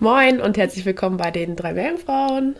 [0.00, 2.54] Moin und herzlich willkommen bei den drei Meerjungfrauen.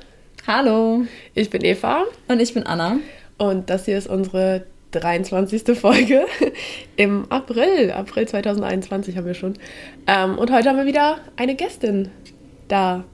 [0.48, 1.04] Hallo.
[1.34, 2.98] Ich bin Eva Und ich bin Anna.
[3.36, 5.78] und das hier ist unsere 23.
[5.78, 6.26] Folge
[6.96, 7.92] im April.
[7.92, 9.54] April 2021 haben wir schon.
[10.08, 12.10] Ähm, und heute haben wir wieder eine Gästin
[12.66, 13.04] da.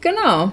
[0.00, 0.52] Genau.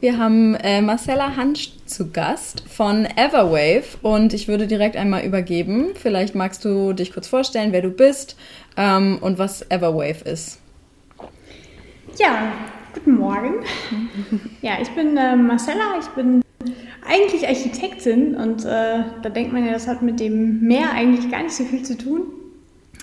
[0.00, 5.88] Wir haben äh, Marcella Hansch zu Gast von Everwave und ich würde direkt einmal übergeben.
[5.94, 8.36] Vielleicht magst du dich kurz vorstellen, wer du bist
[8.78, 10.60] ähm, und was Everwave ist.
[12.18, 12.50] Ja,
[12.94, 13.56] guten Morgen.
[14.62, 16.40] Ja, ich bin äh, Marcella, ich bin
[17.06, 21.42] eigentlich Architektin und äh, da denkt man ja, das hat mit dem Meer eigentlich gar
[21.42, 22.22] nicht so viel zu tun.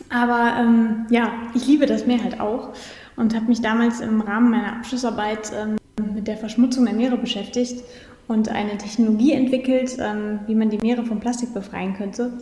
[0.10, 2.70] Aber ähm, ja, ich liebe das Meer halt auch
[3.16, 5.76] und habe mich damals im Rahmen meiner Abschlussarbeit ähm,
[6.16, 7.84] mit der Verschmutzung der Meere beschäftigt
[8.28, 12.34] und eine Technologie entwickelt, ähm, wie man die Meere von Plastik befreien könnte.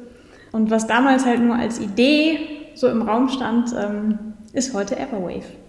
[0.53, 2.39] Und was damals halt nur als Idee
[2.75, 4.19] so im Raum stand, ähm,
[4.53, 5.60] ist heute Everwave.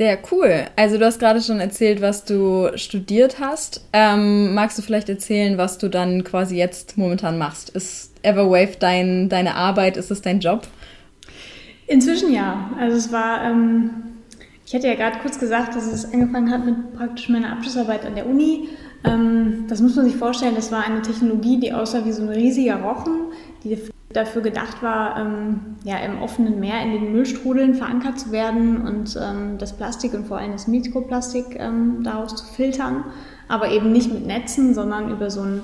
[0.00, 0.64] Sehr cool.
[0.76, 3.84] Also du hast gerade schon erzählt, was du studiert hast.
[3.92, 7.68] Ähm, magst du vielleicht erzählen, was du dann quasi jetzt momentan machst?
[7.68, 9.98] Ist Everwave dein, deine Arbeit?
[9.98, 10.66] Ist es dein Job?
[11.86, 12.70] Inzwischen ja.
[12.80, 13.90] Also es war, ähm,
[14.64, 18.14] ich hatte ja gerade kurz gesagt, dass es angefangen hat mit praktisch meiner Abschlussarbeit an
[18.14, 18.70] der Uni.
[19.04, 22.30] Ähm, das muss man sich vorstellen, das war eine Technologie, die aussah wie so ein
[22.30, 23.32] riesiger Rochen,
[23.64, 23.76] die
[24.12, 29.16] dafür gedacht war, ähm, ja, im offenen Meer in den Müllstrudeln verankert zu werden und
[29.20, 33.04] ähm, das Plastik und vor allem das Mikroplastik ähm, daraus zu filtern,
[33.48, 35.62] aber eben nicht mit Netzen, sondern über so ein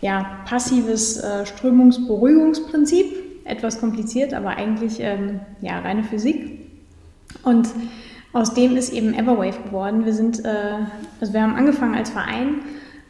[0.00, 3.22] ja, passives äh, Strömungsberuhigungsprinzip.
[3.44, 6.60] Etwas kompliziert, aber eigentlich ähm, ja, reine Physik.
[7.42, 7.68] Und
[8.32, 10.04] aus dem ist eben Everwave geworden.
[10.04, 10.78] Wir sind, äh,
[11.20, 12.60] also wir haben angefangen als Verein,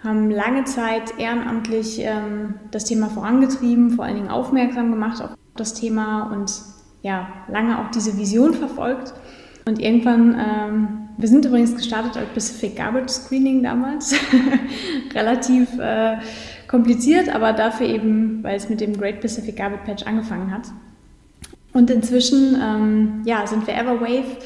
[0.05, 5.75] haben lange Zeit ehrenamtlich ähm, das Thema vorangetrieben, vor allen Dingen aufmerksam gemacht auf das
[5.75, 6.53] Thema und
[7.03, 9.15] ja, lange auch diese Vision verfolgt.
[9.65, 14.15] Und irgendwann, ähm, wir sind übrigens gestartet als Pacific Garbage Screening damals,
[15.15, 16.17] relativ äh,
[16.67, 20.69] kompliziert, aber dafür eben, weil es mit dem Great Pacific Garbage Patch angefangen hat.
[21.73, 24.37] Und inzwischen ähm, ja, sind wir Everwave,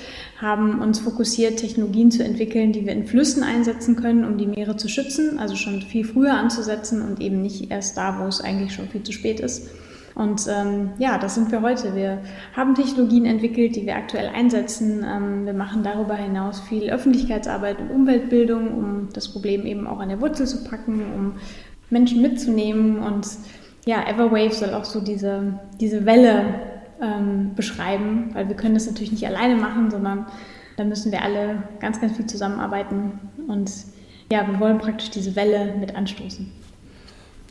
[0.41, 4.76] haben uns fokussiert, Technologien zu entwickeln, die wir in Flüssen einsetzen können, um die Meere
[4.76, 8.74] zu schützen, also schon viel früher anzusetzen und eben nicht erst da, wo es eigentlich
[8.74, 9.70] schon viel zu spät ist.
[10.14, 11.94] Und ähm, ja, das sind wir heute.
[11.94, 12.22] Wir
[12.54, 15.04] haben Technologien entwickelt, die wir aktuell einsetzen.
[15.06, 20.08] Ähm, wir machen darüber hinaus viel Öffentlichkeitsarbeit und Umweltbildung, um das Problem eben auch an
[20.08, 21.32] der Wurzel zu packen, um
[21.91, 22.98] Menschen mitzunehmen.
[22.98, 23.28] Und
[23.84, 29.12] ja, Everwave soll auch so diese, diese Welle ähm, beschreiben, weil wir können das natürlich
[29.12, 30.26] nicht alleine machen, sondern
[30.76, 33.18] da müssen wir alle ganz, ganz viel zusammenarbeiten.
[33.48, 33.70] Und
[34.30, 36.50] ja, wir wollen praktisch diese Welle mit anstoßen.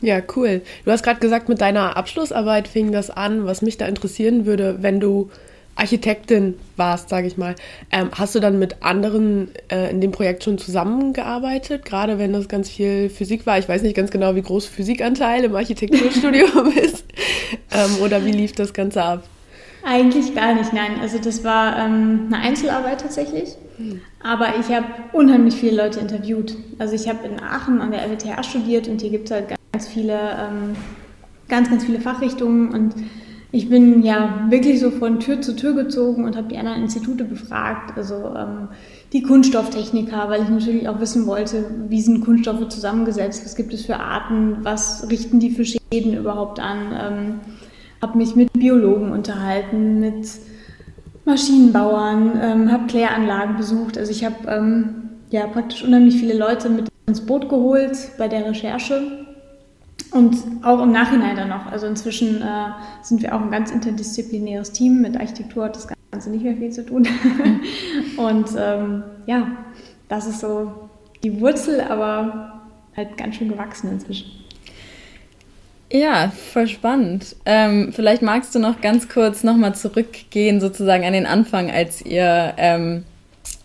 [0.02, 0.62] Ja, cool.
[0.84, 4.82] Du hast gerade gesagt, mit deiner Abschlussarbeit fing das an, was mich da interessieren würde,
[4.82, 5.30] wenn du
[5.74, 7.54] Architektin warst, sage ich mal.
[7.90, 12.48] Ähm, hast du dann mit anderen äh, in dem Projekt schon zusammengearbeitet, gerade wenn das
[12.48, 13.58] ganz viel Physik war?
[13.58, 17.04] Ich weiß nicht ganz genau, wie groß Physikanteil im Architekturstudium ist.
[17.72, 19.24] Ähm, oder wie lief das Ganze ab?
[19.88, 20.98] Eigentlich gar nicht, nein.
[21.00, 23.56] Also das war ähm, eine Einzelarbeit tatsächlich.
[24.20, 26.56] Aber ich habe unheimlich viele Leute interviewt.
[26.80, 29.86] Also ich habe in Aachen an der LWTH studiert und hier gibt es halt ganz
[29.86, 30.74] viele, ähm,
[31.48, 32.96] ganz, ganz viele Fachrichtungen und
[33.52, 37.24] ich bin ja wirklich so von Tür zu Tür gezogen und habe die anderen Institute
[37.24, 38.68] befragt, also ähm,
[39.12, 43.86] die Kunststofftechniker, weil ich natürlich auch wissen wollte, wie sind Kunststoffe zusammengesetzt, was gibt es
[43.86, 46.78] für Arten, was richten die für Schäden überhaupt an.
[46.92, 47.40] Ähm,
[48.02, 50.28] habe mich mit Biologen unterhalten, mit
[51.24, 53.98] Maschinenbauern, ähm, habe Kläranlagen besucht.
[53.98, 58.46] Also ich habe ähm, ja praktisch unheimlich viele Leute mit ins Boot geholt bei der
[58.46, 59.26] Recherche
[60.12, 61.66] und auch im Nachhinein dann noch.
[61.66, 62.70] Also inzwischen äh,
[63.02, 65.02] sind wir auch ein ganz interdisziplinäres Team.
[65.02, 67.06] Mit Architektur hat das Ganze nicht mehr viel zu tun.
[68.16, 69.48] und ähm, ja,
[70.08, 70.88] das ist so
[71.22, 72.62] die Wurzel, aber
[72.96, 74.45] halt ganz schön gewachsen inzwischen.
[75.90, 77.36] Ja, voll spannend.
[77.44, 82.54] Ähm, vielleicht magst du noch ganz kurz nochmal zurückgehen, sozusagen an den Anfang, als ihr
[82.56, 83.04] ähm,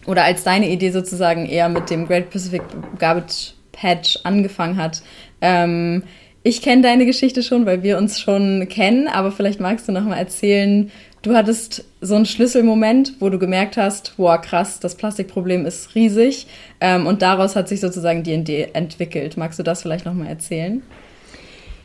[0.05, 2.61] oder als deine Idee sozusagen eher mit dem Great Pacific
[2.99, 5.01] Garbage Patch angefangen hat.
[5.41, 6.03] Ähm,
[6.43, 10.17] ich kenne deine Geschichte schon, weil wir uns schon kennen, aber vielleicht magst du nochmal
[10.19, 10.91] erzählen,
[11.21, 16.47] du hattest so einen Schlüsselmoment, wo du gemerkt hast, wow, krass, das Plastikproblem ist riesig
[16.79, 19.37] ähm, und daraus hat sich sozusagen die Idee entwickelt.
[19.37, 20.81] Magst du das vielleicht nochmal erzählen?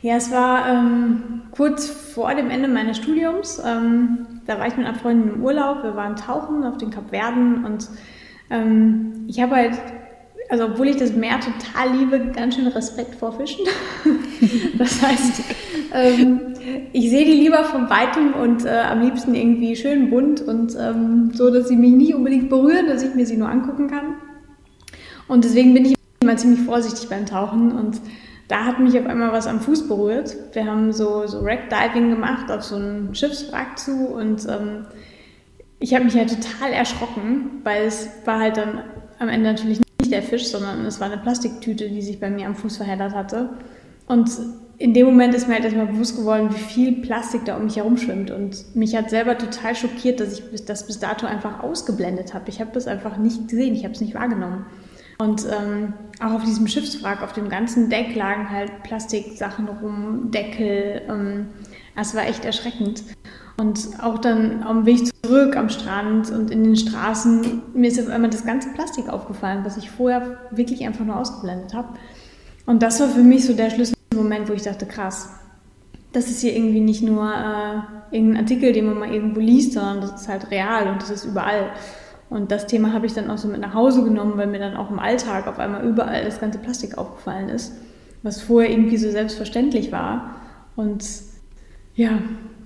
[0.07, 3.61] Ja, es war ähm, kurz vor dem Ende meines Studiums.
[3.67, 5.83] Ähm, da war ich mit einer Freundin im Urlaub.
[5.83, 7.89] Wir waren tauchen auf den Kapverden und
[8.49, 9.73] ähm, ich habe halt,
[10.49, 13.65] also obwohl ich das Meer total liebe, ganz schön Respekt vor Fischen.
[14.79, 15.43] das heißt,
[15.93, 16.55] ähm,
[16.93, 21.33] ich sehe die lieber von weitem und äh, am liebsten irgendwie schön bunt und ähm,
[21.35, 24.15] so, dass sie mich nicht unbedingt berühren, dass ich mir sie nur angucken kann.
[25.27, 28.01] Und deswegen bin ich immer ziemlich vorsichtig beim Tauchen und
[28.49, 30.37] da hat mich auf einmal was am Fuß berührt.
[30.53, 34.87] Wir haben so, so Wreck-Diving gemacht auf so einen Schiffswrack zu und ähm,
[35.79, 38.83] ich habe mich halt total erschrocken, weil es war halt dann
[39.19, 42.47] am Ende natürlich nicht der Fisch, sondern es war eine Plastiktüte, die sich bei mir
[42.47, 43.51] am Fuß verheddert hatte.
[44.07, 44.31] Und
[44.79, 47.77] in dem Moment ist mir halt erstmal bewusst geworden, wie viel Plastik da um mich
[47.77, 48.31] herum schwimmt.
[48.31, 52.49] Und mich hat selber total schockiert, dass ich das bis dato einfach ausgeblendet habe.
[52.49, 54.67] Ich habe das einfach nicht gesehen, ich habe es nicht wahrgenommen.
[55.19, 61.03] Und ähm, auch auf diesem Schiffswrack, auf dem ganzen Deck lagen halt Plastiksachen rum, Deckel.
[61.09, 61.47] Ähm,
[61.95, 63.03] es war echt erschreckend.
[63.59, 68.09] Und auch dann am Weg zurück am Strand und in den Straßen, mir ist auf
[68.09, 71.95] einmal das ganze Plastik aufgefallen, was ich vorher wirklich einfach nur ausgeblendet habe.
[72.67, 75.31] Und das war für mich so der Schlüsselmoment, wo ich dachte, krass,
[76.13, 80.03] das ist hier irgendwie nicht nur äh, irgendein Artikel, den man mal irgendwo liest, sondern
[80.03, 81.71] das ist halt real und das ist überall.
[82.29, 84.77] Und das Thema habe ich dann auch so mit nach Hause genommen, weil mir dann
[84.77, 87.73] auch im Alltag auf einmal überall das ganze Plastik aufgefallen ist,
[88.23, 90.35] was vorher irgendwie so selbstverständlich war.
[90.75, 91.05] Und
[91.95, 92.19] ja,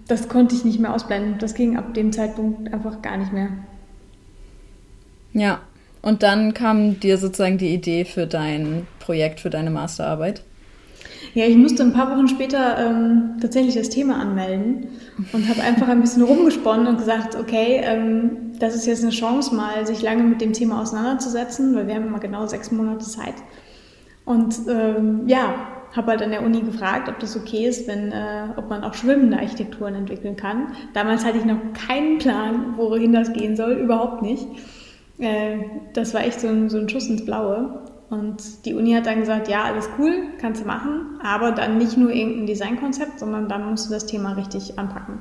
[0.08, 1.38] das konnte ich nicht mehr ausblenden.
[1.38, 3.48] Das ging ab dem Zeitpunkt einfach gar nicht mehr.
[5.32, 5.60] Ja,
[6.02, 10.42] und dann kam dir sozusagen die Idee für dein Projekt, für deine Masterarbeit.
[11.34, 14.88] Ja, ich musste ein paar Wochen später ähm, tatsächlich das Thema anmelden
[15.32, 19.54] und habe einfach ein bisschen rumgesponnen und gesagt, okay, ähm, das ist jetzt eine Chance,
[19.54, 23.34] mal sich lange mit dem Thema auseinanderzusetzen, weil wir haben immer genau sechs Monate Zeit.
[24.24, 25.54] Und ähm, ja,
[25.94, 28.94] habe halt an der Uni gefragt, ob das okay ist, wenn, äh, ob man auch
[28.94, 30.74] schwimmende Architekturen entwickeln kann.
[30.94, 34.46] Damals hatte ich noch keinen Plan, wohin das gehen soll, überhaupt nicht.
[35.18, 35.58] Äh,
[35.94, 37.84] das war echt so ein, so ein Schuss ins Blaue.
[38.10, 41.96] Und die Uni hat dann gesagt, ja, alles cool, kannst du machen, aber dann nicht
[41.96, 45.20] nur irgendein Designkonzept, sondern dann musst du das Thema richtig anpacken.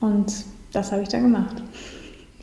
[0.00, 0.32] Und
[0.72, 1.62] das habe ich dann gemacht.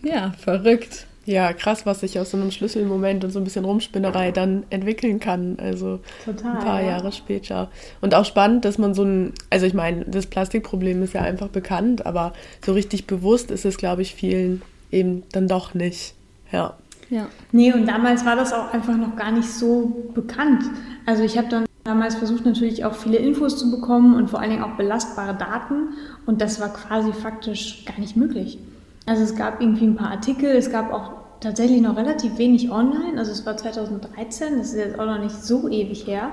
[0.03, 1.07] Ja, verrückt.
[1.25, 5.19] Ja, krass, was sich aus so einem Schlüsselmoment und so ein bisschen Rumspinnerei dann entwickeln
[5.19, 5.57] kann.
[5.59, 6.89] Also Total, ein paar ja.
[6.89, 7.71] Jahre später.
[8.01, 11.47] Und auch spannend, dass man so ein, also ich meine, das Plastikproblem ist ja einfach
[11.47, 14.61] bekannt, aber so richtig bewusst ist es, glaube ich, vielen
[14.91, 16.13] eben dann doch nicht.
[16.51, 16.75] Ja.
[17.09, 17.27] Ja.
[17.51, 20.63] Nee, und damals war das auch einfach noch gar nicht so bekannt.
[21.05, 24.49] Also ich habe dann damals versucht natürlich auch viele Infos zu bekommen und vor allen
[24.49, 25.89] Dingen auch belastbare Daten
[26.25, 28.57] und das war quasi faktisch gar nicht möglich.
[29.05, 31.11] Also es gab irgendwie ein paar Artikel, es gab auch
[31.41, 35.43] tatsächlich noch relativ wenig online, also es war 2013, das ist jetzt auch noch nicht
[35.43, 36.31] so ewig her,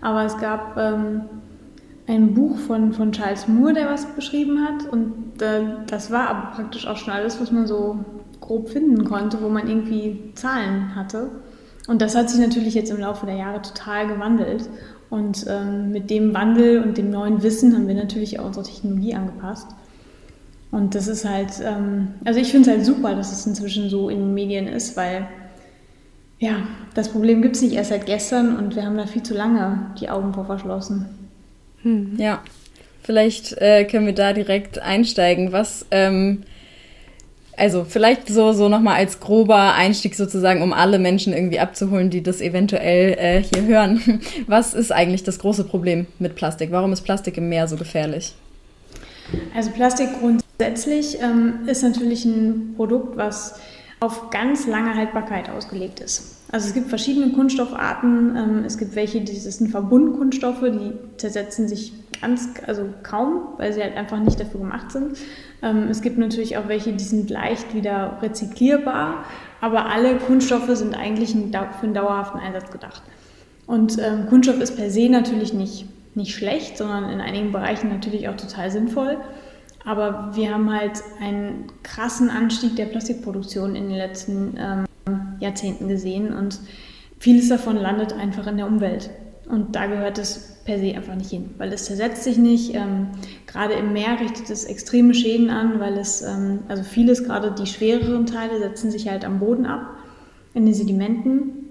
[0.00, 1.22] aber es gab ähm,
[2.06, 6.50] ein Buch von, von Charles Moore, der was beschrieben hat und äh, das war aber
[6.54, 8.04] praktisch auch schon alles, was man so
[8.52, 11.30] grob finden konnte, wo man irgendwie Zahlen hatte.
[11.86, 14.68] Und das hat sich natürlich jetzt im Laufe der Jahre total gewandelt.
[15.08, 19.14] Und ähm, mit dem Wandel und dem neuen Wissen haben wir natürlich auch unsere Technologie
[19.14, 19.68] angepasst.
[20.70, 24.08] Und das ist halt, ähm, also ich finde es halt super, dass es inzwischen so
[24.08, 25.26] in den Medien ist, weil
[26.38, 29.34] ja, das Problem gibt es nicht erst seit gestern und wir haben da viel zu
[29.34, 31.06] lange die Augen vor verschlossen.
[31.82, 32.16] Hm.
[32.16, 32.42] Ja,
[33.02, 35.52] vielleicht äh, können wir da direkt einsteigen.
[35.52, 36.42] Was ähm,
[37.56, 42.22] also vielleicht so, so nochmal als grober Einstieg sozusagen, um alle Menschen irgendwie abzuholen, die
[42.22, 44.20] das eventuell äh, hier hören.
[44.46, 46.70] Was ist eigentlich das große Problem mit Plastik?
[46.72, 48.34] Warum ist Plastik im Meer so gefährlich?
[49.54, 53.58] Also Plastik grundsätzlich ähm, ist natürlich ein Produkt, was
[54.00, 56.36] auf ganz lange Haltbarkeit ausgelegt ist.
[56.50, 58.36] Also es gibt verschiedene Kunststoffarten.
[58.36, 63.82] Ähm, es gibt welche, das sind Verbundkunststoffe, die zersetzen sich ganz, also kaum, weil sie
[63.82, 65.18] halt einfach nicht dafür gemacht sind.
[65.62, 69.24] Ähm, es gibt natürlich auch welche, die sind leicht wieder rezyklierbar,
[69.60, 71.38] aber alle Kunststoffe sind eigentlich für
[71.82, 73.02] einen dauerhaften Einsatz gedacht.
[73.66, 78.28] Und ähm, Kunststoff ist per se natürlich nicht, nicht schlecht, sondern in einigen Bereichen natürlich
[78.28, 79.18] auch total sinnvoll.
[79.84, 84.86] Aber wir haben halt einen krassen Anstieg der Plastikproduktion in den letzten ähm,
[85.40, 86.60] Jahrzehnten gesehen und
[87.18, 89.10] vieles davon landet einfach in der Umwelt.
[89.48, 92.74] Und da gehört es per se einfach nicht hin, weil es zersetzt sich nicht.
[92.74, 93.08] Ähm,
[93.46, 97.66] gerade im Meer richtet es extreme Schäden an, weil es, ähm, also vieles, gerade die
[97.66, 99.96] schwereren Teile, setzen sich halt am Boden ab,
[100.54, 101.62] in den Sedimenten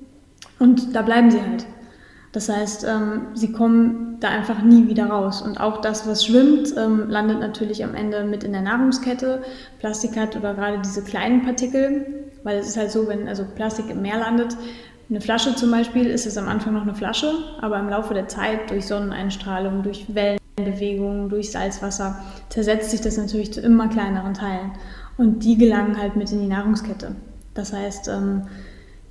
[0.59, 1.65] und da bleiben sie halt.
[2.31, 5.41] Das heißt, ähm, sie kommen da einfach nie wieder raus.
[5.41, 9.41] Und auch das, was schwimmt, ähm, landet natürlich am Ende mit in der Nahrungskette.
[9.79, 13.89] Plastik hat oder gerade diese kleinen Partikel, weil es ist halt so, wenn also Plastik
[13.89, 14.55] im Meer landet,
[15.11, 18.27] eine Flasche zum Beispiel, ist es am Anfang noch eine Flasche, aber im Laufe der
[18.27, 22.17] Zeit durch Sonneneinstrahlung, durch Wellenbewegungen, durch Salzwasser
[22.49, 24.71] zersetzt sich das natürlich zu immer kleineren Teilen.
[25.17, 27.15] Und die gelangen halt mit in die Nahrungskette.
[27.53, 28.43] Das heißt, ähm,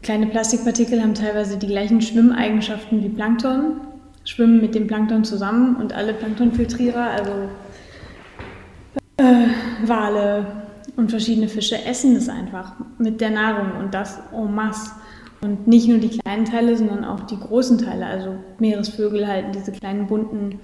[0.03, 3.83] Kleine Plastikpartikel haben teilweise die gleichen Schwimmeigenschaften wie Plankton,
[4.25, 7.33] schwimmen mit dem Plankton zusammen und alle Planktonfiltrierer, also
[9.19, 9.49] äh,
[9.87, 10.47] Wale
[10.97, 14.93] und verschiedene Fische, essen es einfach mit der Nahrung und das en masse.
[15.41, 18.07] Und nicht nur die kleinen Teile, sondern auch die großen Teile.
[18.07, 20.61] Also Meeresvögel halten diese kleinen bunten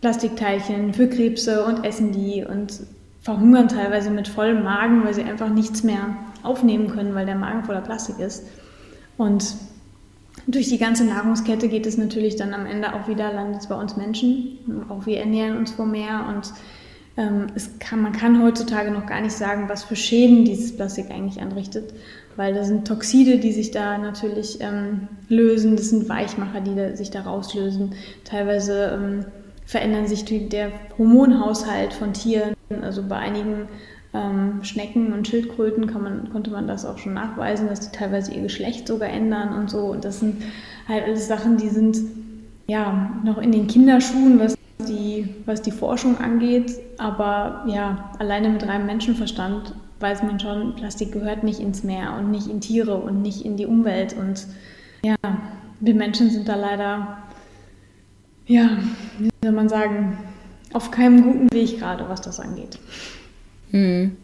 [0.00, 2.80] Plastikteilchen für Krebse und essen die und
[3.20, 7.64] verhungern teilweise mit vollem Magen, weil sie einfach nichts mehr aufnehmen können, weil der Magen
[7.64, 8.44] voller Plastik ist.
[9.16, 9.54] Und
[10.46, 13.74] durch die ganze Nahrungskette geht es natürlich dann am Ende auch wieder, landet es bei
[13.74, 14.58] uns Menschen.
[14.88, 16.52] Auch wir ernähren uns vom Meer und
[17.16, 17.48] ähm,
[17.80, 21.92] kann, man kann heutzutage noch gar nicht sagen, was für Schäden dieses Plastik eigentlich anrichtet,
[22.38, 26.94] weil das sind Toxide, die sich da natürlich ähm, lösen, das sind Weichmacher, die da,
[26.94, 27.94] sich da rauslösen.
[28.22, 29.24] Teilweise ähm,
[29.66, 33.68] verändern sich der Hormonhaushalt von Tieren, also bei einigen
[34.14, 38.42] ähm, Schnecken und Schildkröten man, konnte man das auch schon nachweisen, dass die teilweise ihr
[38.42, 39.86] Geschlecht sogar ändern und so.
[39.86, 40.36] Und das sind
[40.86, 41.98] halt alles Sachen, die sind
[42.68, 44.54] ja noch in den Kinderschuhen, was
[44.88, 46.72] die, was die Forschung angeht.
[46.98, 52.30] Aber ja, alleine mit reinem Menschenverstand weiß man schon, Plastik gehört nicht ins Meer und
[52.30, 54.14] nicht in Tiere und nicht in die Umwelt.
[54.14, 54.46] Und
[55.02, 55.16] ja,
[55.80, 57.18] wir Menschen sind da leider,
[58.46, 58.78] ja,
[59.18, 60.18] wie soll man sagen,
[60.72, 62.78] auf keinem guten Weg gerade, was das angeht.
[63.70, 64.16] Hm.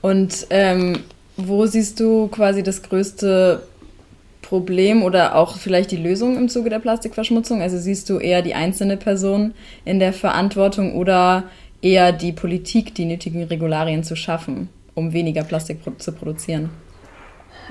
[0.00, 0.98] Und ähm,
[1.36, 3.62] wo siehst du quasi das größte
[4.42, 7.62] Problem oder auch vielleicht die Lösung im Zuge der Plastikverschmutzung?
[7.62, 11.44] Also siehst du eher die einzelne Person in der Verantwortung oder
[11.80, 16.70] eher die Politik, die nötigen Regularien zu schaffen, um weniger Plastik zu produzieren?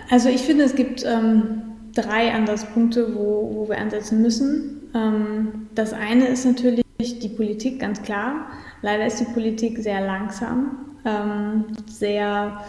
[0.09, 1.61] Also ich finde, es gibt ähm,
[1.93, 4.89] drei Ansatzpunkte, wo, wo wir ansetzen müssen.
[4.93, 8.47] Ähm, das eine ist natürlich die Politik, ganz klar.
[8.81, 12.61] Leider ist die Politik sehr langsam, ähm, sehr,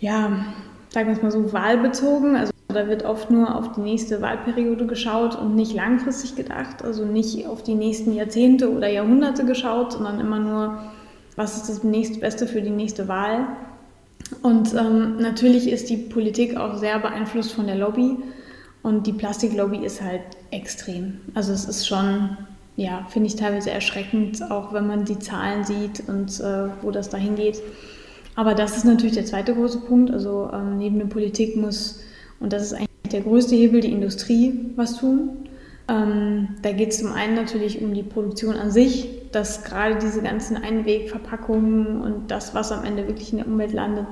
[0.00, 0.44] ja,
[0.90, 2.36] sagen wir es mal so, wahlbezogen.
[2.36, 7.04] Also da wird oft nur auf die nächste Wahlperiode geschaut und nicht langfristig gedacht, also
[7.04, 10.78] nicht auf die nächsten Jahrzehnte oder Jahrhunderte geschaut, sondern immer nur,
[11.36, 13.46] was ist das nächstbeste für die nächste Wahl.
[14.42, 18.16] Und ähm, natürlich ist die Politik auch sehr beeinflusst von der Lobby.
[18.82, 21.20] Und die Plastiklobby ist halt extrem.
[21.34, 22.36] Also es ist schon
[22.76, 27.08] ja, finde ich teilweise erschreckend, auch wenn man die Zahlen sieht und äh, wo das
[27.08, 27.62] dahin geht.
[28.36, 30.10] Aber das ist natürlich der zweite große Punkt.
[30.10, 32.00] Also ähm, neben der Politik muss,
[32.40, 35.48] und das ist eigentlich der größte Hebel, die Industrie was tun.
[35.86, 40.22] Ähm, da geht es zum einen natürlich um die Produktion an sich, dass gerade diese
[40.22, 44.06] ganzen Einwegverpackungen und das, was am Ende wirklich in der Umwelt landet,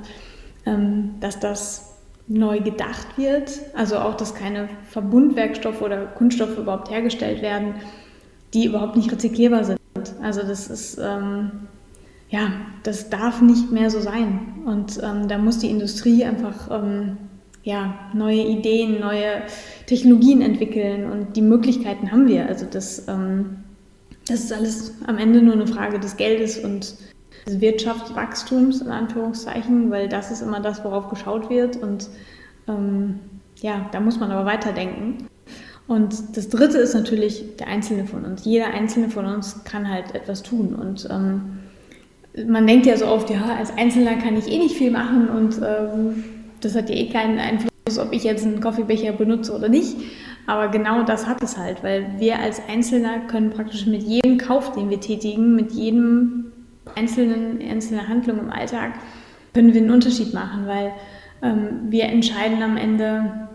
[0.67, 1.99] ähm, dass das
[2.29, 3.61] neu gedacht wird.
[3.75, 7.75] Also auch, dass keine Verbundwerkstoffe oder Kunststoffe überhaupt hergestellt werden,
[8.55, 9.79] die überhaupt nicht rezyklierbar sind.
[10.23, 11.69] Also das ist, ähm,
[12.29, 12.53] ja,
[12.83, 14.63] das darf nicht mehr so sein.
[14.65, 17.19] Und ähm, da muss die Industrie einfach ähm,
[17.63, 19.43] ja, neue Ideen, neue
[19.87, 22.47] Technologien entwickeln und die Möglichkeiten haben wir.
[22.47, 23.59] Also das, ähm,
[24.27, 26.95] das ist alles am Ende nur eine Frage des Geldes und
[27.47, 31.77] des Wirtschaftswachstums in Anführungszeichen, weil das ist immer das, worauf geschaut wird.
[31.77, 32.09] Und
[32.69, 33.19] ähm,
[33.61, 35.27] ja, da muss man aber weiterdenken.
[35.89, 38.45] Und das Dritte ist natürlich der Einzelne von uns.
[38.45, 40.75] Jeder Einzelne von uns kann halt etwas tun.
[40.75, 41.59] Und ähm,
[42.47, 45.61] man denkt ja so oft, ja, als Einzelner kann ich eh nicht viel machen und
[45.63, 46.25] ähm,
[46.61, 49.97] das hat ja eh keinen Einfluss, ob ich jetzt einen Kaffeebecher benutze oder nicht.
[50.47, 54.73] Aber genau das hat es halt, weil wir als Einzelner können praktisch mit jedem Kauf,
[54.73, 56.53] den wir tätigen, mit jedem
[56.97, 58.95] einzelnen, einzelnen Handlung im Alltag,
[59.55, 60.93] können wir einen Unterschied machen, weil
[61.43, 63.49] ähm, wir entscheiden am Ende,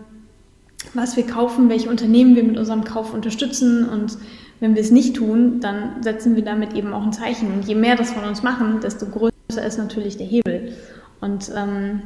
[0.94, 4.16] was wir kaufen, welche Unternehmen wir mit unserem Kauf unterstützen und
[4.60, 7.52] wenn wir es nicht tun, dann setzen wir damit eben auch ein Zeichen.
[7.52, 10.72] Und je mehr das von uns machen, desto größer ist natürlich der Hebel.
[11.20, 12.02] Und ähm,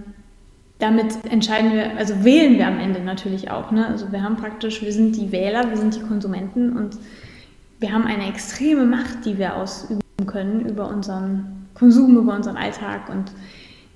[0.83, 3.71] damit entscheiden wir, also wählen wir am Ende natürlich auch.
[3.71, 3.87] Ne?
[3.87, 6.97] Also wir haben praktisch, wir sind die Wähler, wir sind die Konsumenten und
[7.79, 13.09] wir haben eine extreme Macht, die wir ausüben können über unseren Konsum, über unseren Alltag.
[13.09, 13.31] Und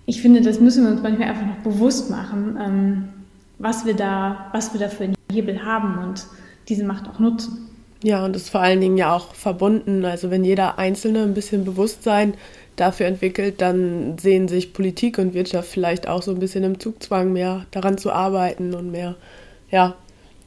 [0.07, 2.57] ich finde, das müssen wir uns manchmal einfach noch bewusst machen.
[2.65, 3.09] Ähm,
[3.59, 6.25] was wir da, was wir da für einen Hebel haben und
[6.69, 7.69] diese Macht auch nutzen.
[8.03, 10.05] Ja, und das ist vor allen Dingen ja auch verbunden.
[10.05, 12.35] Also wenn jeder Einzelne ein bisschen Bewusstsein
[12.77, 17.33] dafür entwickelt, dann sehen sich Politik und Wirtschaft vielleicht auch so ein bisschen im Zugzwang,
[17.33, 19.17] mehr daran zu arbeiten und mehr,
[19.71, 19.97] ja,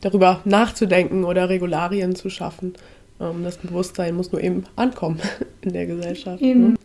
[0.01, 2.74] darüber nachzudenken oder Regularien zu schaffen.
[3.19, 5.19] Ähm, das Bewusstsein muss nur eben ankommen
[5.62, 6.41] in der Gesellschaft.
[6.41, 6.71] Eben.
[6.71, 6.77] Ne?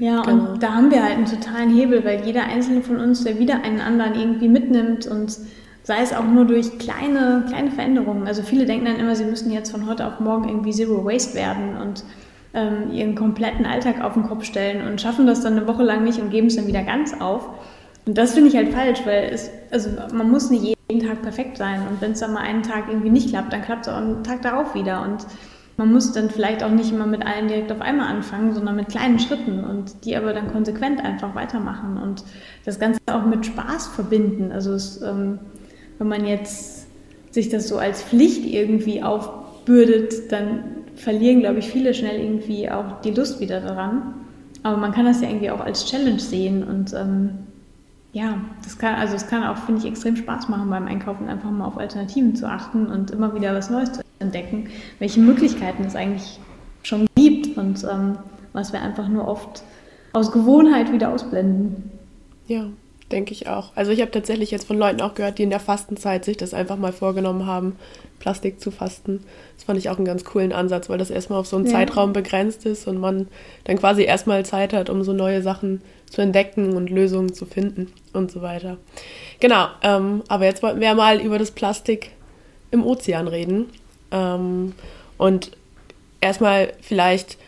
[0.00, 0.52] Ja, genau.
[0.52, 3.62] und da haben wir halt einen totalen Hebel, weil jeder einzelne von uns, der wieder
[3.62, 5.38] einen anderen irgendwie mitnimmt und
[5.84, 8.26] sei es auch nur durch kleine, kleine Veränderungen.
[8.26, 11.34] Also viele denken dann immer, sie müssen jetzt von heute auf morgen irgendwie Zero Waste
[11.34, 12.04] werden und
[12.54, 16.04] ähm, ihren kompletten Alltag auf den Kopf stellen und schaffen das dann eine Woche lang
[16.04, 17.48] nicht und geben es dann wieder ganz auf.
[18.04, 21.56] Und das finde ich halt falsch, weil es, also man muss nicht jeden Tag perfekt
[21.56, 21.80] sein.
[21.88, 24.24] Und wenn es dann mal einen Tag irgendwie nicht klappt, dann klappt es auch einen
[24.24, 25.02] Tag darauf wieder.
[25.02, 25.26] Und
[25.76, 28.88] man muss dann vielleicht auch nicht immer mit allen direkt auf einmal anfangen, sondern mit
[28.88, 32.24] kleinen Schritten und die aber dann konsequent einfach weitermachen und
[32.64, 34.52] das Ganze auch mit Spaß verbinden.
[34.52, 35.38] Also es, ähm,
[35.98, 36.86] wenn man jetzt
[37.30, 43.00] sich das so als Pflicht irgendwie aufbürdet, dann verlieren, glaube ich, viele schnell irgendwie auch
[43.00, 44.14] die Lust wieder daran.
[44.62, 47.30] Aber man kann das ja irgendwie auch als Challenge sehen und ähm,
[48.12, 51.50] ja, das kann, also es kann auch, finde ich, extrem Spaß machen beim Einkaufen, einfach
[51.50, 54.68] mal auf Alternativen zu achten und immer wieder was Neues zu entdecken,
[54.98, 56.38] welche Möglichkeiten es eigentlich
[56.82, 58.18] schon gibt und ähm,
[58.52, 59.64] was wir einfach nur oft
[60.12, 61.90] aus Gewohnheit wieder ausblenden.
[62.46, 62.66] Ja,
[63.12, 63.72] denke ich auch.
[63.74, 66.54] Also ich habe tatsächlich jetzt von Leuten auch gehört, die in der Fastenzeit sich das
[66.54, 67.76] einfach mal vorgenommen haben,
[68.18, 69.24] Plastik zu fasten.
[69.56, 71.72] Das fand ich auch einen ganz coolen Ansatz, weil das erstmal auf so einen ja.
[71.72, 73.28] Zeitraum begrenzt ist und man
[73.64, 77.92] dann quasi erstmal Zeit hat, um so neue Sachen zu entdecken und Lösungen zu finden
[78.12, 78.76] und so weiter.
[79.40, 82.10] Genau, ähm, aber jetzt wollten wir mal über das Plastik
[82.70, 83.70] im Ozean reden.
[84.12, 84.74] Ähm,
[85.18, 85.50] und
[86.20, 87.38] erstmal vielleicht,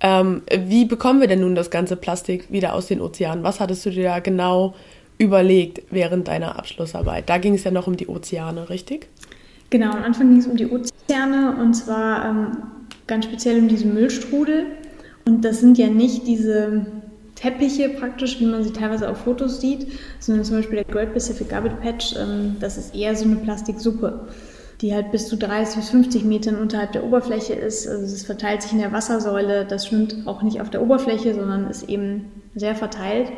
[0.00, 3.44] ähm, wie bekommen wir denn nun das ganze Plastik wieder aus den Ozeanen?
[3.44, 4.74] Was hattest du dir da genau
[5.18, 7.28] überlegt während deiner Abschlussarbeit?
[7.28, 9.08] Da ging es ja noch um die Ozeane, richtig?
[9.70, 12.56] Genau, am Anfang ging es um die Ozeane und zwar ähm,
[13.06, 14.66] ganz speziell um diese Müllstrudel.
[15.24, 16.86] Und das sind ja nicht diese
[17.34, 19.86] Teppiche praktisch, wie man sie teilweise auf Fotos sieht,
[20.20, 24.28] sondern zum Beispiel der Great Pacific Garbage Patch, ähm, das ist eher so eine Plastiksuppe,
[24.80, 27.88] die halt bis zu 30 bis 50 Metern unterhalb der Oberfläche ist.
[27.88, 31.68] Also es verteilt sich in der Wassersäule, das schwimmt auch nicht auf der Oberfläche, sondern
[31.68, 33.32] ist eben sehr verteilt.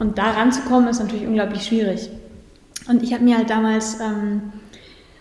[0.00, 2.10] Und da ranzukommen ist natürlich unglaublich schwierig.
[2.88, 4.52] Und ich habe mir halt damals ähm,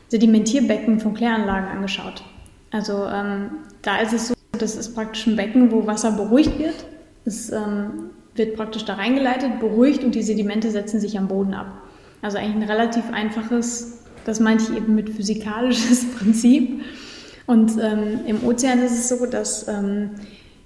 [0.07, 2.23] Sedimentierbecken von Kläranlagen angeschaut.
[2.71, 6.85] Also ähm, da ist es so, das ist praktisch ein Becken, wo Wasser beruhigt wird.
[7.25, 11.67] Es ähm, wird praktisch da reingeleitet, beruhigt und die Sedimente setzen sich am Boden ab.
[12.21, 16.81] Also eigentlich ein relativ einfaches, das meinte ich eben mit physikalisches Prinzip.
[17.47, 20.11] Und ähm, im Ozean ist es so, dass ähm,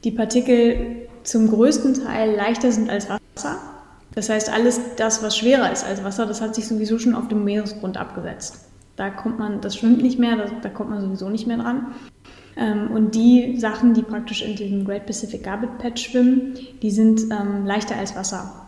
[0.03, 3.72] die Partikel zum größten Teil leichter sind als Wasser.
[4.15, 7.27] Das heißt, alles das, was schwerer ist als Wasser, das hat sich sowieso schon auf
[7.27, 8.65] dem Meeresgrund abgesetzt.
[8.95, 11.93] Da kommt man, das schwimmt nicht mehr, da, da kommt man sowieso nicht mehr dran.
[12.55, 17.21] Ähm, und die Sachen, die praktisch in diesem Great Pacific Garbage Patch schwimmen, die sind
[17.31, 18.67] ähm, leichter als Wasser.